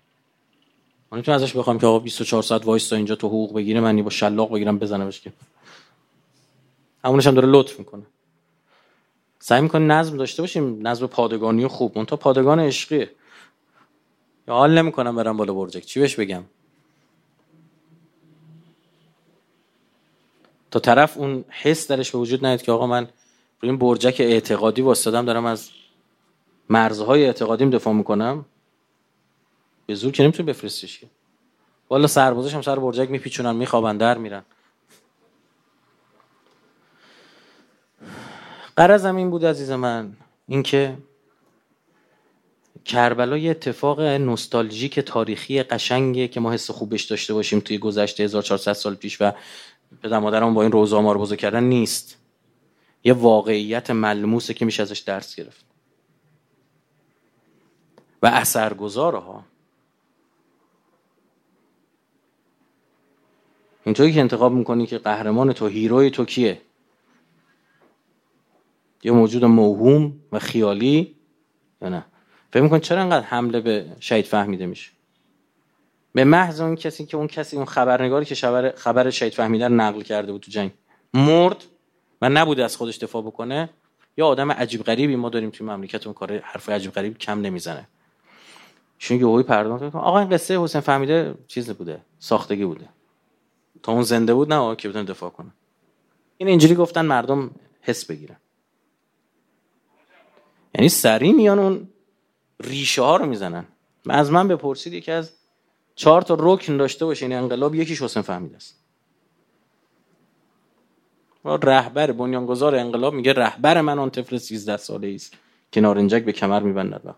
ما 1.12 1.20
تو 1.20 1.32
ازش 1.32 1.56
بخوام 1.56 1.78
که 1.78 1.86
آقا 1.86 1.98
24 1.98 2.42
ساعت 2.42 2.66
وایس 2.66 2.92
اینجا 2.92 3.14
تو 3.14 3.26
حقوق 3.26 3.54
بگیره 3.54 3.80
من 3.80 4.02
با 4.02 4.10
شلاق 4.10 4.52
بگیرم 4.54 4.78
بزنمش 4.78 5.20
که. 5.20 5.32
همونش 7.04 7.26
هم 7.26 7.34
داره 7.34 7.48
لطف 7.48 7.78
می‌کنه. 7.78 8.02
سعی 9.38 9.60
می‌کنیم 9.60 9.92
نظم 9.92 10.16
داشته 10.16 10.42
باشیم 10.42 10.88
نظم 10.88 11.06
پادگانی 11.06 11.64
و 11.64 11.68
خوب. 11.68 11.92
اون 11.94 12.06
تا 12.06 12.16
پادگان 12.16 12.60
عشقیه. 12.60 13.10
یا 14.48 14.54
حال 14.54 14.78
نمی‌کنم 14.78 15.16
برم 15.16 15.36
بالا 15.36 15.54
برجک. 15.54 15.84
چی 15.84 16.00
بهش 16.00 16.16
بگم؟ 16.16 16.44
تا 20.70 20.78
طرف 20.78 21.16
اون 21.18 21.44
حس 21.48 21.88
درش 21.88 22.10
به 22.10 22.18
وجود 22.18 22.46
نیاد 22.46 22.62
که 22.62 22.72
آقا 22.72 22.86
من 22.86 23.08
روی 23.60 23.70
این 23.70 23.78
برجک 23.78 24.16
اعتقادی 24.20 24.82
واسطادم 24.82 25.24
دارم 25.24 25.46
از 25.46 25.70
مرزهای 26.68 27.24
اعتقادیم 27.24 27.70
دفاع 27.70 27.94
می‌کنم. 27.94 28.44
به 29.86 29.94
زور 29.94 30.12
که 30.12 30.22
نمی‌تونی 30.22 30.46
بفرستیش 30.46 30.98
که. 30.98 31.06
والا 31.90 32.06
سربازش 32.06 32.54
هم 32.54 32.62
سر 32.62 32.78
برجک 32.78 33.10
میپیچونن 33.10 33.56
میخوابن 33.56 33.96
در 33.96 34.18
میرن. 34.18 34.42
قرضم 38.76 39.16
این 39.16 39.30
بود 39.30 39.44
عزیز 39.44 39.70
من 39.70 40.16
اینکه 40.48 40.98
کربلا 42.84 43.38
یه 43.38 43.50
اتفاق 43.50 44.00
نوستالژیک 44.00 45.00
تاریخی 45.00 45.62
قشنگه 45.62 46.28
که 46.28 46.40
ما 46.40 46.52
حس 46.52 46.70
خوبش 46.70 47.04
داشته 47.04 47.34
باشیم 47.34 47.60
توی 47.60 47.78
گذشته 47.78 48.22
1400 48.24 48.72
سال 48.72 48.94
پیش 48.94 49.20
و 49.20 49.32
پدر 50.02 50.18
مادرم 50.18 50.54
با 50.54 50.62
این 50.62 50.72
روزا 50.72 51.02
ما 51.02 51.12
رو 51.12 51.20
بزرگ 51.20 51.38
کردن 51.38 51.64
نیست. 51.64 52.18
یه 53.04 53.12
واقعیت 53.12 53.90
ملموسه 53.90 54.54
که 54.54 54.64
میشه 54.64 54.82
ازش 54.82 54.98
درس 54.98 55.34
گرفت. 55.34 55.64
و 58.22 58.26
اثرگذاره 58.26 59.18
ها 59.18 59.44
اینطوری 63.84 64.12
که 64.12 64.20
انتخاب 64.20 64.52
می‌کنی 64.52 64.86
که 64.86 64.98
قهرمان 64.98 65.52
تو 65.52 65.66
هیروی 65.66 66.10
تو 66.10 66.24
کیه؟ 66.24 66.60
یه 69.02 69.12
موجود 69.12 69.44
موهوم 69.44 70.20
و 70.32 70.38
خیالی 70.38 71.16
یا 71.82 71.88
نه؟ 71.88 72.06
فکر 72.50 72.62
میکن 72.62 72.78
چرا 72.78 73.00
انقدر 73.00 73.26
حمله 73.26 73.60
به 73.60 73.96
شهید 74.00 74.24
فهمیده 74.24 74.66
میشه؟ 74.66 74.95
به 76.16 76.24
محض 76.24 76.60
اون 76.60 76.76
کسی 76.76 77.06
که 77.06 77.16
اون 77.16 77.26
کسی 77.26 77.56
اون 77.56 77.64
خبرنگاری 77.64 78.24
که 78.24 78.34
خبر 78.34 78.74
خبر 78.76 79.10
شهید 79.10 79.34
فهمیده 79.34 79.68
نقل 79.68 80.02
کرده 80.02 80.32
بود 80.32 80.40
تو 80.40 80.50
جنگ 80.50 80.70
مرد 81.14 81.64
و 82.22 82.28
نبوده 82.28 82.64
از 82.64 82.76
خودش 82.76 82.98
دفاع 82.98 83.22
بکنه 83.22 83.70
یا 84.16 84.26
آدم 84.26 84.52
عجیب 84.52 84.82
غریبی. 84.82 85.16
ما 85.16 85.28
داریم 85.28 85.50
توی 85.50 85.66
مملکت 85.66 86.06
اون 86.06 86.14
کار 86.14 86.38
حرف 86.38 86.68
عجیب 86.68 86.92
غریب 86.92 87.18
کم 87.18 87.40
نمی‌زنه. 87.40 87.88
چون 88.98 89.16
یهویی 89.16 89.42
پرداخت 89.42 89.82
آقا 89.82 90.18
این 90.18 90.28
قصه 90.28 90.62
حسین 90.62 90.80
فهمیده 90.80 91.34
چیز 91.48 91.70
بوده 91.70 92.00
ساختگی 92.18 92.64
بوده. 92.64 92.88
تا 93.82 93.92
اون 93.92 94.02
زنده 94.02 94.34
بود 94.34 94.52
نه 94.52 94.76
که 94.76 94.88
بتونه 94.88 95.04
دفاع 95.04 95.30
کنه؟ 95.30 95.50
این 96.36 96.48
اینجوری 96.48 96.74
گفتن 96.74 97.06
مردم 97.06 97.50
حس 97.80 98.04
بگیرن. 98.04 98.36
یعنی 100.74 100.88
سری 100.88 101.32
میان 101.32 101.58
اون 101.58 101.88
ریشه 102.60 103.02
ها 103.02 103.16
رو 103.16 103.26
می‌زنن. 103.26 103.64
از 104.08 104.32
من 104.32 104.48
بپرسید 104.48 104.92
یکی 104.92 105.12
از 105.12 105.32
چهار 105.96 106.22
تا 106.22 106.36
رکن 106.40 106.76
داشته 106.76 107.04
باشه 107.04 107.26
این 107.26 107.34
انقلاب 107.34 107.74
یکیش 107.74 108.02
حسین 108.02 108.22
فهمیده 108.22 108.56
است. 108.56 108.82
رهبر 111.44 112.12
بنیانگذار 112.12 112.74
انقلاب 112.74 113.14
میگه 113.14 113.32
رهبر 113.32 113.80
من 113.80 113.98
آن 113.98 114.10
طفل 114.10 114.38
13 114.38 114.76
ساله 114.76 115.14
است. 115.14 115.34
که 115.72 115.80
نارنجک 115.80 116.24
به 116.24 116.32
کمر 116.32 116.60
میبندد. 116.60 117.14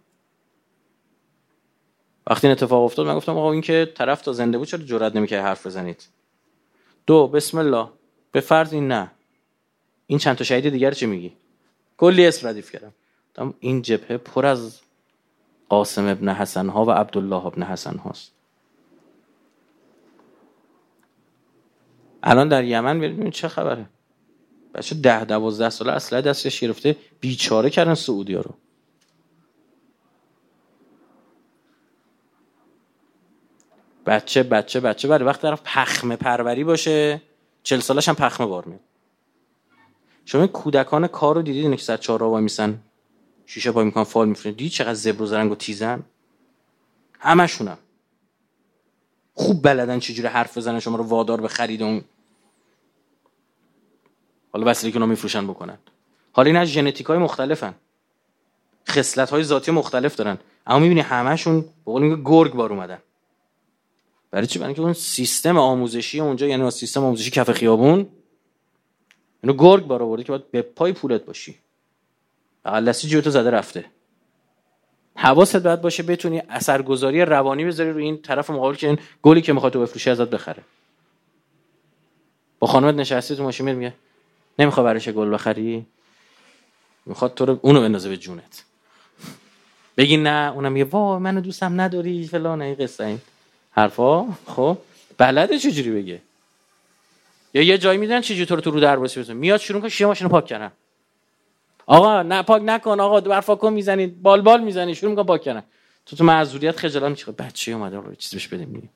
وقتی 2.26 2.46
این 2.46 2.52
اتفاق 2.52 2.84
افتاد 2.84 3.06
من 3.06 3.16
گفتم 3.16 3.38
آقا 3.38 3.52
این 3.52 3.60
که 3.60 3.92
طرف 3.94 4.22
تا 4.22 4.32
زنده 4.32 4.58
بود 4.58 4.68
چرا 4.68 4.80
جرئت 4.80 5.16
نمی‌کنه 5.16 5.42
حرف 5.42 5.66
بزنید؟ 5.66 6.08
دو 7.06 7.26
بسم 7.26 7.58
الله. 7.58 7.88
به 8.32 8.40
فرض 8.40 8.72
این 8.72 8.88
نه. 8.88 9.10
این 10.06 10.18
چند 10.18 10.36
تا 10.36 10.44
شهید 10.44 10.68
دیگر 10.68 10.90
چه 10.90 11.06
میگی؟ 11.06 11.36
کلی 11.96 12.26
اسم 12.26 12.48
ردیف 12.48 12.72
کردم. 12.72 12.92
این 13.60 13.82
جبهه 13.82 14.16
پر 14.16 14.46
از 14.46 14.80
قاسم 15.68 16.06
ابن 16.06 16.28
حسن 16.28 16.68
ها 16.68 16.84
و 16.84 16.90
عبدالله 16.90 17.46
ابن 17.46 17.62
حسن 17.62 17.96
هاست 17.96 18.37
الان 22.22 22.48
در 22.48 22.64
یمن 22.64 23.00
ببینید 23.00 23.32
چه 23.32 23.48
خبره. 23.48 23.88
بچه 24.74 24.94
ده 24.94 25.24
دوازده 25.24 25.70
ساله 25.70 25.92
اصلا 25.92 26.20
دستش 26.20 26.60
گرفته 26.60 26.96
بیچاره 27.20 27.70
کردن 27.70 27.94
سعودی 27.94 28.34
ها 28.34 28.40
رو. 28.40 28.54
بچه 34.06 34.42
بچه 34.42 34.80
بچه 34.80 35.08
برای 35.08 35.24
وقت 35.24 35.42
طرف 35.42 35.60
پخمه 35.64 36.16
پروری 36.16 36.64
باشه. 36.64 37.22
چل 37.62 37.80
سالش 37.80 38.08
هم 38.08 38.14
پخمه 38.14 38.46
بار 38.46 38.64
میاد. 38.64 38.80
شما 40.24 40.46
کودکان 40.46 41.06
کار 41.06 41.34
رو 41.34 41.42
دیدید 41.42 41.76
که 41.76 41.82
سر 41.82 41.96
چهار 41.96 42.22
وای 42.22 42.42
میسن؟ 42.42 42.80
شیشه 43.46 43.72
پای 43.72 43.84
می‌کنن 43.84 44.04
فال 44.04 44.28
میفرن 44.28 44.52
دیدی 44.52 44.70
چقدر 44.70 44.94
زبر 44.94 45.22
و 45.22 45.26
زرنگ 45.26 45.52
و 45.52 45.54
تیزن؟ 45.54 46.02
همشونم. 47.20 47.78
خوب 49.38 49.62
بلدن 49.62 49.98
چجوری 49.98 50.28
حرف 50.28 50.58
بزنن 50.58 50.80
شما 50.80 50.96
رو 50.96 51.04
وادار 51.04 51.40
به 51.40 51.48
خرید 51.48 51.82
اون 51.82 52.04
حالا 54.52 54.70
وسیله 54.70 54.92
که 54.92 54.98
میفروشن 54.98 55.46
بکنن. 55.46 55.78
حالا 56.32 56.46
این 56.46 56.56
از 56.56 56.68
مختلفن. 57.18 57.74
خصلت 58.88 59.30
های 59.30 59.42
ذاتی 59.42 59.70
مختلف 59.70 60.16
دارن. 60.16 60.38
اما 60.66 60.78
می‌بینی 60.78 61.00
همشون 61.00 61.60
به 61.60 61.68
قول 61.84 62.22
گرگ 62.22 62.52
بار 62.52 62.72
اومدن. 62.72 62.98
برای 64.30 64.46
چی؟ 64.46 64.58
برای 64.58 64.74
اون 64.74 64.92
سیستم 64.92 65.58
آموزشی 65.58 66.20
اونجا 66.20 66.46
یعنی 66.46 66.70
سیستم 66.70 67.04
آموزشی 67.04 67.30
کف 67.30 67.50
خیابون 67.50 68.06
اینو 69.42 69.56
گرگ 69.56 69.84
بار 69.84 70.02
آورده 70.02 70.24
که 70.24 70.32
باید 70.32 70.50
به 70.50 70.62
پای 70.62 70.92
پولت 70.92 71.24
باشی. 71.24 71.58
بغل 72.64 72.88
دستی 72.88 73.22
تو 73.22 73.30
زده 73.30 73.50
رفته. 73.50 73.84
حواست 75.20 75.56
باید 75.56 75.80
باشه 75.80 76.02
بتونی 76.02 76.42
اثرگذاری 76.48 77.24
روانی 77.24 77.64
بذاری 77.64 77.90
روی 77.90 78.04
این 78.04 78.22
طرف 78.22 78.50
مقابل 78.50 78.74
که 78.74 78.86
این 78.86 78.98
گلی 79.22 79.42
که 79.42 79.52
می‌خواد 79.52 79.72
تو 79.72 79.80
بفروشی 79.80 80.10
ازت 80.10 80.30
بخره. 80.30 80.62
با 82.58 82.66
خانمت 82.66 82.94
نشستی 82.94 83.36
تو 83.36 83.42
ماشین 83.42 83.72
میگه 83.72 83.92
نمی‌خواد 84.58 84.86
براش 84.86 85.08
گل 85.08 85.34
بخری؟ 85.34 85.86
می‌خواد 87.06 87.34
تو 87.34 87.46
رو 87.46 87.58
اونو 87.62 87.80
بندازه 87.80 88.08
به 88.08 88.16
جونت. 88.16 88.64
بگی 89.96 90.16
نه 90.16 90.52
اونم 90.54 90.72
میگه 90.72 90.84
وا 90.84 91.18
منو 91.18 91.40
دوستم 91.40 91.80
نداری 91.80 92.26
فلان 92.26 92.62
این 92.62 92.74
قصه 92.74 93.04
این 93.04 93.20
حرفا. 93.70 94.24
خب 94.46 94.78
بلده 95.18 95.58
چجوری 95.58 95.90
بگه؟ 95.90 96.20
یا 97.54 97.62
یه 97.62 97.78
جایی 97.78 97.98
میدن 97.98 98.20
چجوری 98.20 98.46
تو 98.46 98.54
رو 98.54 98.60
تو 98.60 98.70
رو 98.70 98.80
درباسی 98.80 99.20
بزن 99.20 99.34
میاد 99.34 99.60
شروع 99.60 99.80
کنه 99.80 99.90
شیشه 99.90 100.06
ماشینو 100.06 100.30
پاک 100.30 100.46
کردن. 100.46 100.72
آقا 101.88 102.22
نه 102.22 102.42
پاک 102.42 102.62
نکن 102.64 103.00
آقا 103.00 103.20
برفا 103.20 103.54
کن 103.54 103.72
می‌زنید 103.72 104.22
بال 104.22 104.40
بال 104.40 104.60
می‌زنید 104.60 104.94
شروع 104.94 105.10
می‌کنه 105.10 105.26
پاک 105.26 105.42
کردن. 105.42 105.62
تو 106.06 106.16
تو 106.16 106.24
معذوریت 106.24 106.76
خجالت 106.76 107.10
میشه 107.10 107.32
بچه 107.32 107.72
اومده 107.72 107.96
رو 107.96 108.14
چیز 108.14 108.32
بهش 108.32 108.48
بدیم 108.48 108.90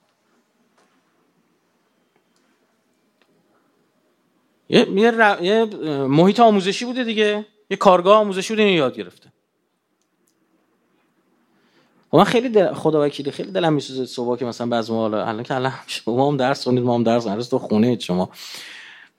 یه, 4.68 4.88
یه, 5.42 5.64
محیط 6.06 6.40
آموزشی 6.40 6.84
بوده 6.84 7.04
دیگه. 7.04 7.46
یه 7.70 7.76
کارگاه 7.76 8.18
آموزشی 8.18 8.52
بوده 8.52 8.62
اینو 8.62 8.78
یاد 8.78 8.96
گرفته. 8.96 9.32
و 12.12 12.16
من 12.16 12.24
خیلی 12.24 12.48
دل... 12.48 12.72
خدا 12.72 13.04
وکیلی 13.06 13.30
خیلی 13.30 13.50
دلم 13.50 13.72
میسوزه 13.72 14.06
صبح 14.06 14.38
که 14.38 14.44
مثلا 14.44 14.66
بعضی 14.66 14.92
ما 14.92 15.04
الان 15.04 15.42
که 15.42 15.54
الان 15.54 15.72
شما 15.86 16.28
هم 16.28 16.36
درس 16.36 16.64
خوندید 16.64 16.84
ما 16.84 16.94
هم 16.94 17.02
درس 17.02 17.22
خوندید 17.22 17.46
تو 17.46 17.58
خونه 17.58 17.98
شما. 17.98 18.30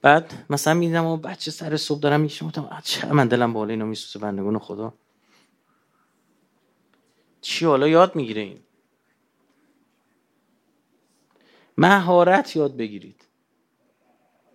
بعد 0.04 0.32
مثلا 0.50 0.74
می‌دیدم 0.74 1.06
و 1.06 1.16
بچه 1.16 1.50
سر 1.50 1.76
صبح 1.76 2.00
دارم 2.00 2.20
میشم 2.20 2.52
چه 2.82 3.12
من 3.12 3.28
دلم 3.28 3.52
بالا 3.52 3.70
اینو 3.70 3.86
میسوزه 3.86 4.18
بندگون 4.18 4.58
خدا. 4.58 4.94
چی 7.40 7.64
حالا 7.64 7.88
یاد 7.88 8.16
می‌گیره 8.16 8.42
این 8.42 8.58
مهارت 11.78 12.56
یاد 12.56 12.76
بگیرید. 12.76 13.24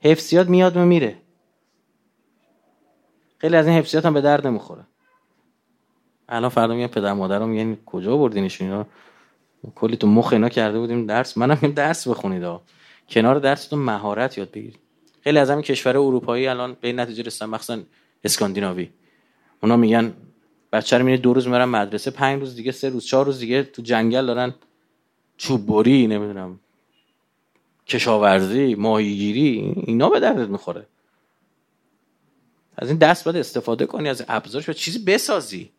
حفظیات 0.02 0.50
میاد 0.50 0.78
و 0.78 0.86
میره. 0.86 1.22
خیلی 3.38 3.56
از 3.56 3.68
این 3.68 3.78
حفظیات 3.78 4.06
هم 4.06 4.14
به 4.14 4.22
درد 4.22 4.48
نمی‌خوره. 4.48 4.88
الان 6.30 6.50
فردا 6.50 6.74
میگن 6.76 6.88
پدر 6.88 7.14
مادرم 7.14 7.50
میگن 7.50 7.78
کجا 7.86 8.18
بردینشون 8.18 8.68
اینا؟ 8.68 8.88
کلی 9.76 9.98
تو 9.98 10.08
مخ 10.08 10.34
اینا 10.34 10.50
کرده 10.50 10.80
بودیم 10.80 11.06
درس. 11.06 11.38
منم 11.38 11.56
درس 11.56 12.08
بخونید 12.08 12.44
ها 12.44 12.62
کنار 13.10 13.40
درستون 13.40 13.80
مهارت 13.80 14.38
یاد 14.38 14.52
بگیرید. 14.52 14.89
خیلی 15.22 15.40
از 15.40 15.50
همین 15.50 15.64
کشور 15.64 15.98
اروپایی 15.98 16.48
الان 16.48 16.78
به 16.82 16.94
نتیجه 16.94 17.24
رسیدن 17.24 17.46
مخصوصا 17.46 17.82
اسکاندیناوی. 18.24 18.90
اونا 19.64 19.78
میگن 19.78 20.14
بچه 20.74 20.98
رو 20.98 21.18
دو 21.18 21.34
روز 21.34 21.48
میرن 21.48 21.66
مدرسه 21.66 22.12
پنج 22.12 22.40
روز 22.40 22.56
دیگه 22.56 22.72
سه 22.72 22.90
روز 22.90 23.06
چهار 23.06 23.26
روز 23.26 23.40
دیگه 23.40 23.64
تو 23.64 23.82
جنگل 23.82 24.26
دارن 24.26 24.54
چوب 25.38 25.66
بری 25.68 26.08
نمی‌دونم 26.08 26.60
کشاورزی 27.88 28.76
ماهیگیری 28.76 29.74
اینا 29.88 30.10
به 30.10 30.20
دردت 30.20 30.50
می‌خوره. 30.50 30.88
از 32.78 32.90
این 32.90 32.98
دست 32.98 33.26
باید 33.26 33.38
استفاده 33.38 33.86
کنی 33.86 34.10
از 34.10 34.26
ابزارش 34.28 34.70
و 34.70 34.74
چیزی 34.74 35.00
بسازی. 35.00 35.72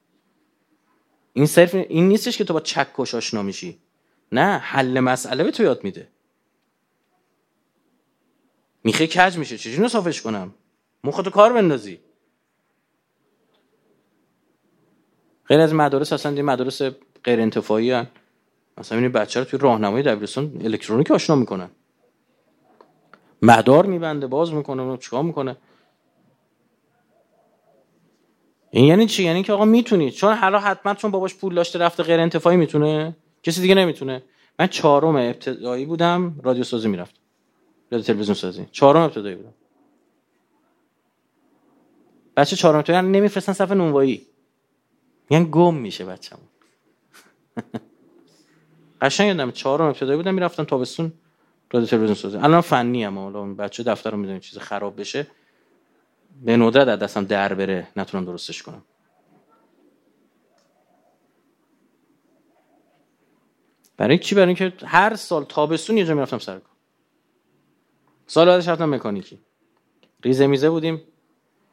این 1.32 1.46
صرف 1.46 1.74
این 1.74 2.08
نیستش 2.08 2.38
که 2.38 2.44
تو 2.44 2.54
با 2.54 2.60
چکش 2.60 3.14
آشنا 3.14 3.42
میشی. 3.42 3.78
نه 4.32 4.58
حل 4.58 5.00
مسئله 5.00 5.44
به 5.44 5.50
تو 5.50 5.62
یاد 5.62 5.84
میده. 5.84 6.08
میخه 8.84 9.06
کج 9.06 9.38
میشه. 9.38 9.58
چجوری 9.58 9.88
صافش 9.88 10.22
کنم؟ 10.22 10.54
مخاطب 11.04 11.30
کار 11.30 11.52
بندازی. 11.52 12.00
غیر 15.46 15.60
از 15.60 15.74
مدارس 15.74 16.12
اصلا 16.12 16.32
این 16.32 16.44
مدارس 16.44 16.82
غیر 17.24 17.40
انتفاعی 17.40 17.90
هن. 17.90 18.06
مثلا 18.78 18.98
این 18.98 19.12
بچه 19.12 19.40
رو 19.40 19.46
توی 19.46 19.58
راهنمای 19.58 20.02
دبیرستان 20.02 20.60
الکترونیک 20.64 21.10
آشنا 21.10 21.36
می‌کنن. 21.36 21.70
مدار 23.42 23.86
میبنده 23.86 24.26
باز 24.26 24.52
می‌کنه 24.52 24.96
چیکار 24.96 25.22
می‌کنه؟ 25.22 25.56
این 28.70 28.84
یعنی 28.84 29.06
چی؟ 29.06 29.24
یعنی 29.24 29.42
که 29.42 29.52
آقا 29.52 29.64
می‌تونی. 29.64 30.10
چون 30.10 30.34
حالا 30.34 30.58
حتما 30.58 30.94
چون 30.94 31.10
باباش 31.10 31.34
پول 31.34 31.54
داشته 31.54 31.78
رفته 31.78 32.02
غیر 32.02 32.20
انتفاعی 32.20 32.56
می‌تونه 32.56 33.16
کسی 33.42 33.60
دیگه 33.60 33.74
نمی‌تونه. 33.74 34.22
من 34.58 34.66
چهارم 34.66 35.16
ابتدایی 35.16 35.86
بودم 35.86 36.40
رادیو 36.42 36.64
سازی 36.64 36.88
می‌رفت 36.88 37.19
رادیو 37.90 38.06
تلویزیون 38.06 38.34
سازی 38.34 38.66
چهارم 38.72 39.02
ابتدایی 39.02 39.34
بودم. 39.34 39.54
بچه 42.36 42.56
چهارم 42.56 42.78
ابتدایی 42.78 43.08
نمیفرستن 43.08 43.52
صف 43.52 43.72
نونوایی. 43.72 44.26
یعنی 45.30 45.50
گم 45.50 45.74
میشه 45.74 46.04
بچه‌مون. 46.04 46.48
قشنگ 49.00 49.28
یادم 49.28 49.50
چهارم 49.50 49.86
ابتدایی 49.86 50.16
بودم 50.16 50.34
می‌رفتم 50.34 50.64
تابستون 50.64 51.12
رادیو 51.70 51.88
تلویزیون 51.88 52.14
سازی 52.14 52.36
الان 52.36 52.60
فنی 52.60 53.04
ام 53.04 53.18
حالا 53.18 53.54
بچه 53.54 53.82
دفتر 53.82 54.10
رو 54.10 54.16
می‌دونی 54.16 54.40
چیز 54.40 54.58
خراب 54.58 55.00
بشه. 55.00 55.26
به 56.44 56.56
ندرت 56.56 56.88
از 56.88 56.98
دستم 56.98 57.24
در 57.24 57.54
بره 57.54 57.88
نتونم 57.96 58.24
درستش 58.24 58.62
کنم. 58.62 58.82
برای 63.96 64.18
چی؟ 64.18 64.34
برای 64.34 64.46
اینکه 64.46 64.72
هر 64.86 65.16
سال 65.16 65.44
تابستون 65.44 65.98
یه 65.98 66.04
جا 66.04 66.14
می‌رفتم 66.14 66.38
سر 66.38 66.58
کار. 66.58 66.79
سال 68.30 68.46
بعدش 68.46 68.68
رفتم 68.68 68.94
مکانیکی. 68.94 69.38
ریزه 70.24 70.46
میزه 70.46 70.70
بودیم. 70.70 71.02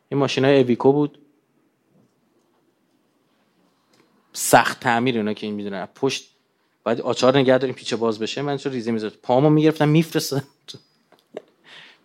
این 0.09 0.19
ماشین 0.19 0.45
های 0.45 0.61
اویکو 0.61 0.91
بود. 0.91 1.19
سخت 4.33 4.79
تعمیر 4.79 5.17
اونا 5.17 5.33
که 5.33 5.45
این 5.45 5.55
می‌دونن. 5.55 5.85
پشت 5.85 6.31
باید 6.83 7.01
آچار 7.01 7.37
نگه 7.37 7.57
داریم 7.57 7.75
پیچه 7.75 7.95
باز 7.95 8.19
بشه. 8.19 8.41
من 8.41 8.57
چون 8.57 8.71
ریزه 8.71 8.91
میزه 8.91 9.09
پامو 9.09 9.49
می‌گرفتم 9.49 9.89
میفرستادم 9.89 10.47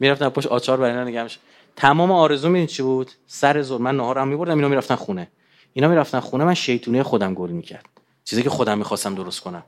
می‌رفتم 0.01 0.29
پشت 0.29 0.47
آچار 0.47 0.77
برای 0.77 0.91
اینا 0.91 1.05
نگه 1.05 1.37
تمام 1.77 2.13
آرزو 2.13 2.49
میدین 2.49 2.67
چی 2.67 2.83
بود؟ 2.83 3.11
سر 3.27 3.63
زور. 3.63 3.81
من 3.81 3.97
نهارم 3.97 4.29
میبردم 4.29 4.57
اینا 4.57 4.69
می‌رفتن 4.69 4.95
خونه. 4.95 5.31
اینا 5.73 5.89
می‌رفتن 5.89 6.21
خونه. 6.21 6.45
من 6.45 6.55
شیطونه 6.55 7.03
خودم 7.03 7.35
گل 7.35 7.51
می‌کرد. 7.51 7.87
چیزی 8.25 8.43
که 8.43 8.51
خودم 8.51 8.79
می‌خواستم 8.79 9.15
درست 9.15 9.41
کنم. 9.41 9.65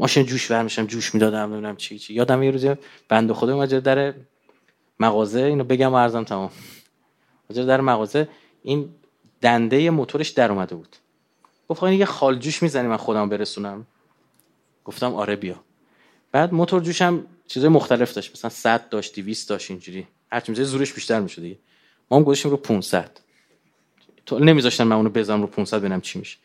ماشین 0.00 0.26
جوش 0.26 0.50
میشم 0.50 0.86
جوش 0.86 1.14
می‌دادم 1.14 1.38
نمی‌دونم 1.38 1.76
چی 1.76 1.98
چی. 1.98 2.14
یادم 2.14 2.42
یه 2.42 2.50
روزی 2.50 2.74
بنده 3.08 3.34
خدا 3.34 3.54
اومد 3.54 3.78
در 3.78 4.14
مغازه 5.00 5.40
اینو 5.40 5.64
بگم 5.64 5.92
و 5.92 5.94
ارزم 5.94 6.24
تمام. 6.24 6.50
در 7.54 7.80
مغازه 7.80 8.28
این 8.62 8.88
دنده 9.40 9.90
موتورش 9.90 10.28
در 10.28 10.52
اومده 10.52 10.74
بود. 10.74 10.96
گفت 11.68 11.82
یه 11.82 12.04
خال 12.04 12.38
جوش 12.38 12.62
می‌زنی 12.62 12.88
من 12.88 12.96
خودم 12.96 13.28
برسونم. 13.28 13.86
گفتم 14.84 15.14
آره 15.14 15.36
بیا. 15.36 15.56
بعد 16.32 16.54
موتور 16.54 16.82
جوشم 16.82 17.26
چیزای 17.46 17.68
مختلف 17.68 18.14
داشت 18.14 18.32
مثلا 18.32 18.50
100 18.50 18.88
داشت 18.88 19.14
200 19.14 19.48
داشت 19.48 19.70
اینجوری. 19.70 20.06
هر 20.32 20.40
چیزی 20.40 20.64
زورش 20.64 20.92
بیشتر 20.92 21.20
می‌شد 21.20 21.42
دیگه. 21.42 21.58
ما 22.10 22.16
هم 22.16 22.22
گذاشتیم 22.22 22.50
رو 22.50 22.56
500 22.56 23.10
تو 24.26 24.38
نمیذاشتن 24.38 24.84
من 24.84 24.96
اونو 24.96 25.10
بزنم 25.10 25.40
رو 25.40 25.46
500 25.46 25.78
ببینم 25.78 26.00
چی 26.00 26.18
میشه. 26.18 26.38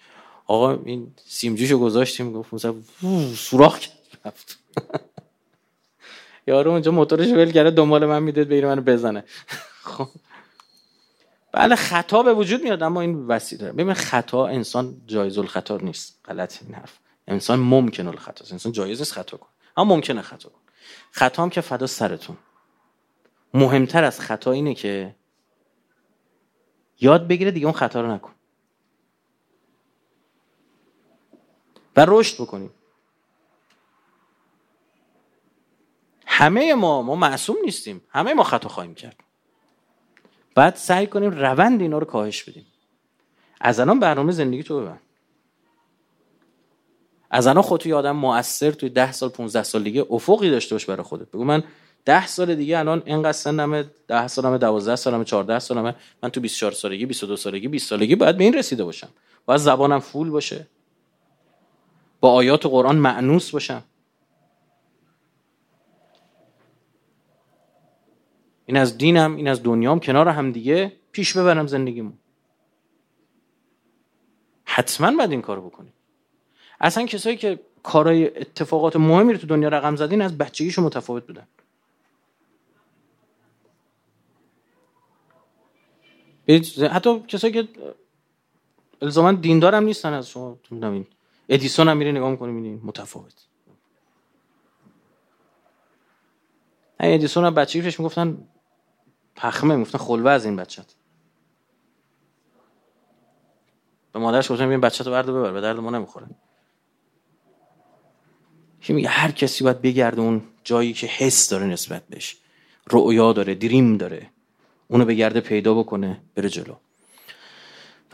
آقا 0.46 0.74
این 0.86 1.14
سیم 1.26 1.56
جوشو 1.56 1.80
گذاشتیم 1.80 2.34
گفت 2.34 2.50
500 2.50 2.74
سوراخ 3.36 3.80
رفت. 4.26 4.60
یارو 6.48 6.72
اونجا 6.72 6.92
موتورش 6.92 7.28
ول 7.28 7.52
کرده 7.52 7.72
دنبال 7.72 8.06
من 8.06 8.24
می‌داد 8.24 8.48
بگیره 8.48 8.68
منو 8.68 8.82
بزنه. 8.82 9.24
خب. 9.84 10.08
بله 11.52 11.76
خطا 11.76 12.24
به 12.24 12.34
وجود 12.34 12.64
میاد 12.64 12.84
اما 12.84 13.02
این 13.02 13.28
وسیله 13.28 13.72
ببین 13.72 13.94
خطا 13.94 14.48
انسان 14.48 15.02
جایز 15.08 15.38
الخطا 15.38 15.78
نیست. 15.78 16.20
غلط 16.26 16.62
این 16.62 16.76
انسان 17.28 17.60
ممکن 17.60 18.08
الخطا 18.08 18.46
انسان 18.52 18.72
جایز 18.72 19.02
است 19.02 19.14
خطا 19.14 19.38
کنه. 19.38 19.50
اما 19.78 19.96
ممکنه 19.96 20.22
خطا 20.22 20.50
کنه. 20.50 20.62
خطا 21.12 21.44
هم 21.44 21.50
که 21.50 21.62
فدا 21.62 21.88
سرتون. 21.88 22.38
مهمتر 23.54 24.04
از 24.04 24.20
خطا 24.20 24.52
اینه 24.52 24.74
که 24.74 25.16
یاد 27.00 27.28
بگیره 27.28 27.52
دیگه 27.52 27.66
اون 27.66 27.76
خطا 27.76 28.02
رو 28.02 28.12
نکن. 28.12 28.35
و 31.96 32.06
رشد 32.08 32.44
بکنیم. 32.44 32.72
همه 36.26 36.74
ما 36.74 37.02
ما 37.02 37.16
معصوم 37.16 37.56
نیستیم. 37.66 38.02
همه 38.10 38.34
ما 38.34 38.44
خطا 38.44 38.70
خواهیم 38.70 38.96
کرد. 38.96 39.16
بعد 40.56 40.76
سعی 40.76 41.08
کنیم 41.08 41.32
روند 41.32 41.82
اینا 41.82 41.98
رو 41.98 42.06
کاهش 42.06 42.44
بدیم. 42.44 42.66
از 43.62 43.80
الان 43.80 44.00
برنامه 44.00 44.32
زندگی 44.32 44.64
تو 44.64 44.82
ببن 44.82 45.00
از 47.30 47.48
الان 47.48 47.62
خودتو 47.62 47.96
آدم 47.96 48.16
مؤثر 48.16 48.72
توی 48.72 48.90
ده 48.90 49.12
سال 49.12 49.30
15 49.30 49.64
سال 49.64 49.84
دیگه 49.84 50.06
افقی 50.10 50.52
داشته 50.52 50.76
باش 50.76 50.86
برای 50.86 51.04
خودت. 51.04 51.28
بگو 51.32 51.44
من 51.44 51.64
ده 52.06 52.28
سال 52.28 52.56
دیگه 52.56 52.80
الان 52.80 53.04
اینقدر 53.06 53.32
سنمه 53.32 53.86
ده 54.08 54.28
سالمه 54.28 54.58
12 54.58 54.96
سالمه 54.96 55.24
14 55.24 55.60
سالمه. 55.60 55.96
من 56.24 56.30
تو 56.30 56.42
24 56.42 56.72
سالگی 56.72 57.06
22 57.06 57.36
سالگی 57.36 57.68
20 57.68 57.90
سالگی 57.90 58.16
باید 58.16 58.38
به 58.38 58.44
این 58.44 58.54
رسیده 58.54 58.84
باشم. 58.84 59.10
باید 59.46 59.62
زبانم 59.62 60.00
فول 60.00 60.30
باشه. 60.30 60.68
با 62.20 62.32
آیات 62.32 62.66
قرآن 62.66 62.96
معنوس 62.96 63.52
باشم. 63.52 63.84
این 68.66 68.78
از 68.78 68.98
دینم 68.98 69.36
این 69.36 69.48
از 69.48 69.64
دنیام 69.64 70.00
کنار 70.00 70.28
هم 70.28 70.52
دیگه 70.52 70.92
پیش 71.12 71.38
ببرم 71.38 71.68
زندگیمو. 71.68 72.12
حتما 74.66 75.18
باید 75.18 75.32
این 75.32 75.42
کارو 75.42 75.70
بکنیم. 75.70 75.94
اصلا 76.82 77.06
کسایی 77.06 77.38
که 77.38 77.60
کارهای 77.84 78.38
اتفاقات 78.38 78.96
مهمی 78.96 79.34
رو 79.34 79.40
تو 79.40 79.48
دنیا 79.48 79.70
رقم 79.70 79.96
زدین 79.96 80.22
از 80.22 80.38
بچگیشو 80.38 80.82
متفاوت 80.82 81.28
بودن. 81.28 81.48
حتی 86.92 87.20
کسایی 87.20 87.54
که 87.54 87.68
الزاما 89.02 89.32
دیندار 89.32 89.76
هم 89.76 89.84
نیستن 89.84 90.14
از 90.14 90.30
شما 90.30 90.58
تو 90.64 91.06
ادیسون 91.50 91.88
هم 91.88 91.98
میری 91.98 92.12
نگاه 92.12 92.32
می‌کنی 92.32 92.52
می‌بینی 92.52 92.82
متفاوت. 92.84 93.48
ادیسون 97.00 97.46
هم 97.46 97.54
بچگیش 97.54 98.00
می‌گفتن 98.00 98.48
پخمه 99.36 99.76
می‌گفتن 99.76 99.98
خلوه 99.98 100.32
از 100.32 100.46
این 100.46 100.56
بچت 100.56 100.96
به 104.12 104.20
مادرش 104.20 104.52
گفتن 104.52 104.66
ببین 104.66 104.82
بچه 104.82 105.04
تو 105.04 105.12
برده 105.12 105.34
ببر 105.34 105.52
به 105.52 105.62
درد 105.62 105.80
ما 105.80 105.90
نمی‌خوره. 105.90 106.28
که 108.82 108.94
میگه 108.94 109.10
هر 109.10 109.32
کسی 109.32 109.64
باید 109.64 109.82
بگرده 109.82 110.22
اون 110.22 110.42
جایی 110.64 110.94
که 110.94 111.08
حس 111.08 111.50
داره 111.50 111.66
نسبت 111.66 112.04
بهش. 112.08 112.38
رؤیا 112.92 113.34
داره 113.34 113.56
دریم 113.56 113.98
داره. 113.98 114.30
اونو 114.88 115.06
بگرده 115.06 115.42
پیدا 115.42 115.74
بکنه 115.74 116.22
بره 116.36 116.50
جلو. 116.50 116.76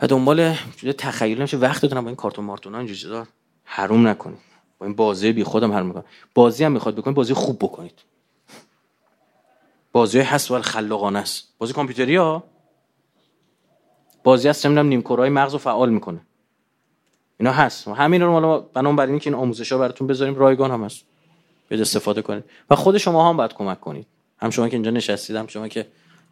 و 0.00 0.06
دنبال 0.06 0.54
تخیل 0.98 1.38
نمیشه 1.38 1.56
وقت 1.56 1.86
دارم 1.86 2.04
با 2.04 2.08
این 2.08 2.16
کارتون 2.16 2.44
مارتون 2.44 2.74
اینجوری 2.74 2.98
چیزا. 2.98 3.26
حروم 3.64 4.08
نکنید. 4.08 4.38
با 4.78 4.86
این 4.86 4.94
بازی 4.96 5.32
بی 5.32 5.44
خودم 5.44 5.72
حروم 5.72 5.86
می‌کنم 5.86 6.04
بازی 6.34 6.64
هم 6.64 6.72
می‌خواد 6.72 6.96
بکنید 6.96 7.16
بازی 7.16 7.34
خوب 7.34 7.58
بکنید. 7.58 7.98
بازی 9.92 10.20
حس 10.20 10.50
و 10.50 10.62
خلاقانه 10.62 11.18
است. 11.18 11.54
بازی 11.58 11.72
کامپیوتری 11.72 12.16
ها. 12.16 12.44
بازی 14.24 14.48
هست 14.48 14.66
نمی‌دونم 14.66 14.88
نیمکرهای 14.88 15.30
مغز 15.30 15.52
رو 15.52 15.58
فعال 15.58 15.90
می‌کنه. 15.90 16.20
اینا 17.38 17.52
هست. 17.52 17.88
همین 17.88 18.22
رو 18.22 18.60
بنام 18.74 18.96
بر 18.96 19.18
که 19.18 19.30
این 19.30 19.34
آموزش 19.34 19.72
ها 19.72 19.78
براتون 19.78 20.06
بذاریم 20.06 20.34
رایگان 20.34 20.70
هم 20.70 20.84
هست. 20.84 21.04
به 21.68 21.80
استفاده 21.80 22.22
کنید. 22.22 22.44
و 22.70 22.76
خود 22.76 22.98
شما 22.98 23.28
هم 23.28 23.36
باید 23.36 23.52
کمک 23.52 23.80
کنید. 23.80 24.06
هم 24.38 24.50
شما 24.50 24.68
که 24.68 24.76
اینجا 24.76 24.90
نشستید 24.90 25.36
هم 25.36 25.46
شما 25.46 25.68
که 25.68 25.86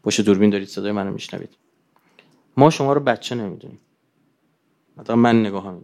پشت 0.05 0.21
دوربین 0.21 0.51
دارید 0.51 0.69
صدای 0.69 0.93
منو 0.93 1.13
میشنوید. 1.13 1.57
ما 2.57 2.71
شما 2.71 2.93
رو 2.93 3.01
بچه 3.01 3.35
نمی‌دونیم. 3.35 3.81
مثلا 4.97 5.17
من 5.17 5.41
نگاه 5.41 5.67
هم 5.67 5.83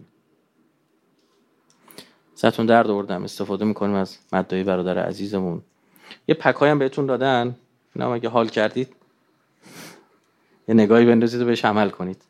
ستون 2.35 2.67
درد 2.67 2.91
آوردم 2.91 3.25
استفاده 3.25 3.65
می‌کنیم 3.65 3.95
از 3.95 4.19
مدعی 4.33 4.65
برادر 4.65 4.99
عزیزمون. 4.99 5.63
یه 6.29 6.35
پکایی 6.35 6.71
هم 6.71 6.79
بهتون 6.79 7.07
دادن. 7.07 7.57
اینا 7.95 8.15
اگه 8.15 8.29
حال 8.29 8.49
کردید 8.49 8.97
یه 10.69 10.75
نگاهی 10.75 11.07
بندازید 11.07 11.43
و 11.43 11.45
بهش 11.45 11.65
عمل 11.65 11.91
کنید. 11.91 12.23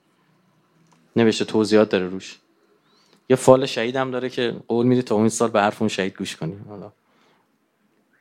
نوشته 1.17 1.45
توضیحات 1.45 1.89
داره 1.89 2.09
روش. 2.09 2.39
یه 3.29 3.37
فال 3.37 3.67
شهید 3.67 3.97
هم 3.97 4.11
داره 4.11 4.29
که 4.29 4.57
قول 4.69 4.87
میده 4.87 5.03
تا 5.03 5.15
اون 5.15 5.29
سال 5.29 5.51
به 5.51 5.61
حرف 5.61 5.83
اون 5.83 5.89
شهید 5.89 6.17
گوش 6.17 6.37
کنیم. 6.37 6.65
حالا. 6.69 6.93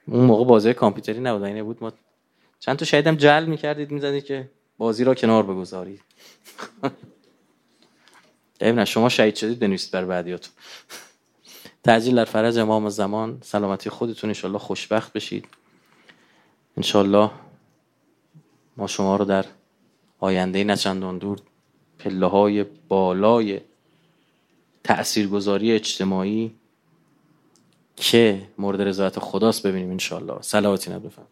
اون 0.08 0.26
موقع 0.26 0.46
بازی 0.46 0.74
کامپیوتری 0.74 1.20
نبود 1.20 1.44
اینه 1.44 1.64
بود. 1.64 1.78
ما 1.84 1.92
چند 2.60 2.78
تا 2.78 2.86
شهیدم 2.86 3.16
جل 3.16 3.46
می‌کردید 3.46 3.92
می‌زدید 3.92 4.26
که 4.26 4.50
بازی 4.78 5.04
را 5.04 5.16
کنار 5.16 5.44
بگذارید 5.44 6.02
نه 8.62 8.86
شما 8.86 9.10
شهید 9.10 9.36
شدید 9.36 9.60
بنویسید 9.60 9.92
بر 9.92 10.06
بعدیاتون. 10.06 10.54
تعجیل 11.84 12.16
در 12.16 12.26
فرج 12.26 12.58
امام 12.58 12.90
زمان 12.90 13.38
سلامتی 13.42 13.90
خودتون. 13.90 14.30
انشالله 14.30 14.58
خوشبخت 14.58 15.14
بشید. 15.14 15.48
انشالله 16.78 17.32
ما 18.78 18.88
شما 18.88 19.16
رو 19.16 19.26
در 19.26 19.46
آینده 20.20 20.64
نچندان 20.64 21.18
دور 21.18 21.40
پله 22.00 22.26
های 22.26 22.64
بالای 22.64 23.62
تاثیرگذاری 24.84 25.72
اجتماعی 25.72 26.56
که 27.96 28.48
مورد 28.58 28.82
رضایت 28.82 29.20
خداست 29.20 29.68
ببینیم 29.68 29.90
انشالله. 29.90 30.42
سلامتی 30.42 30.92
نبفهم 30.92 31.28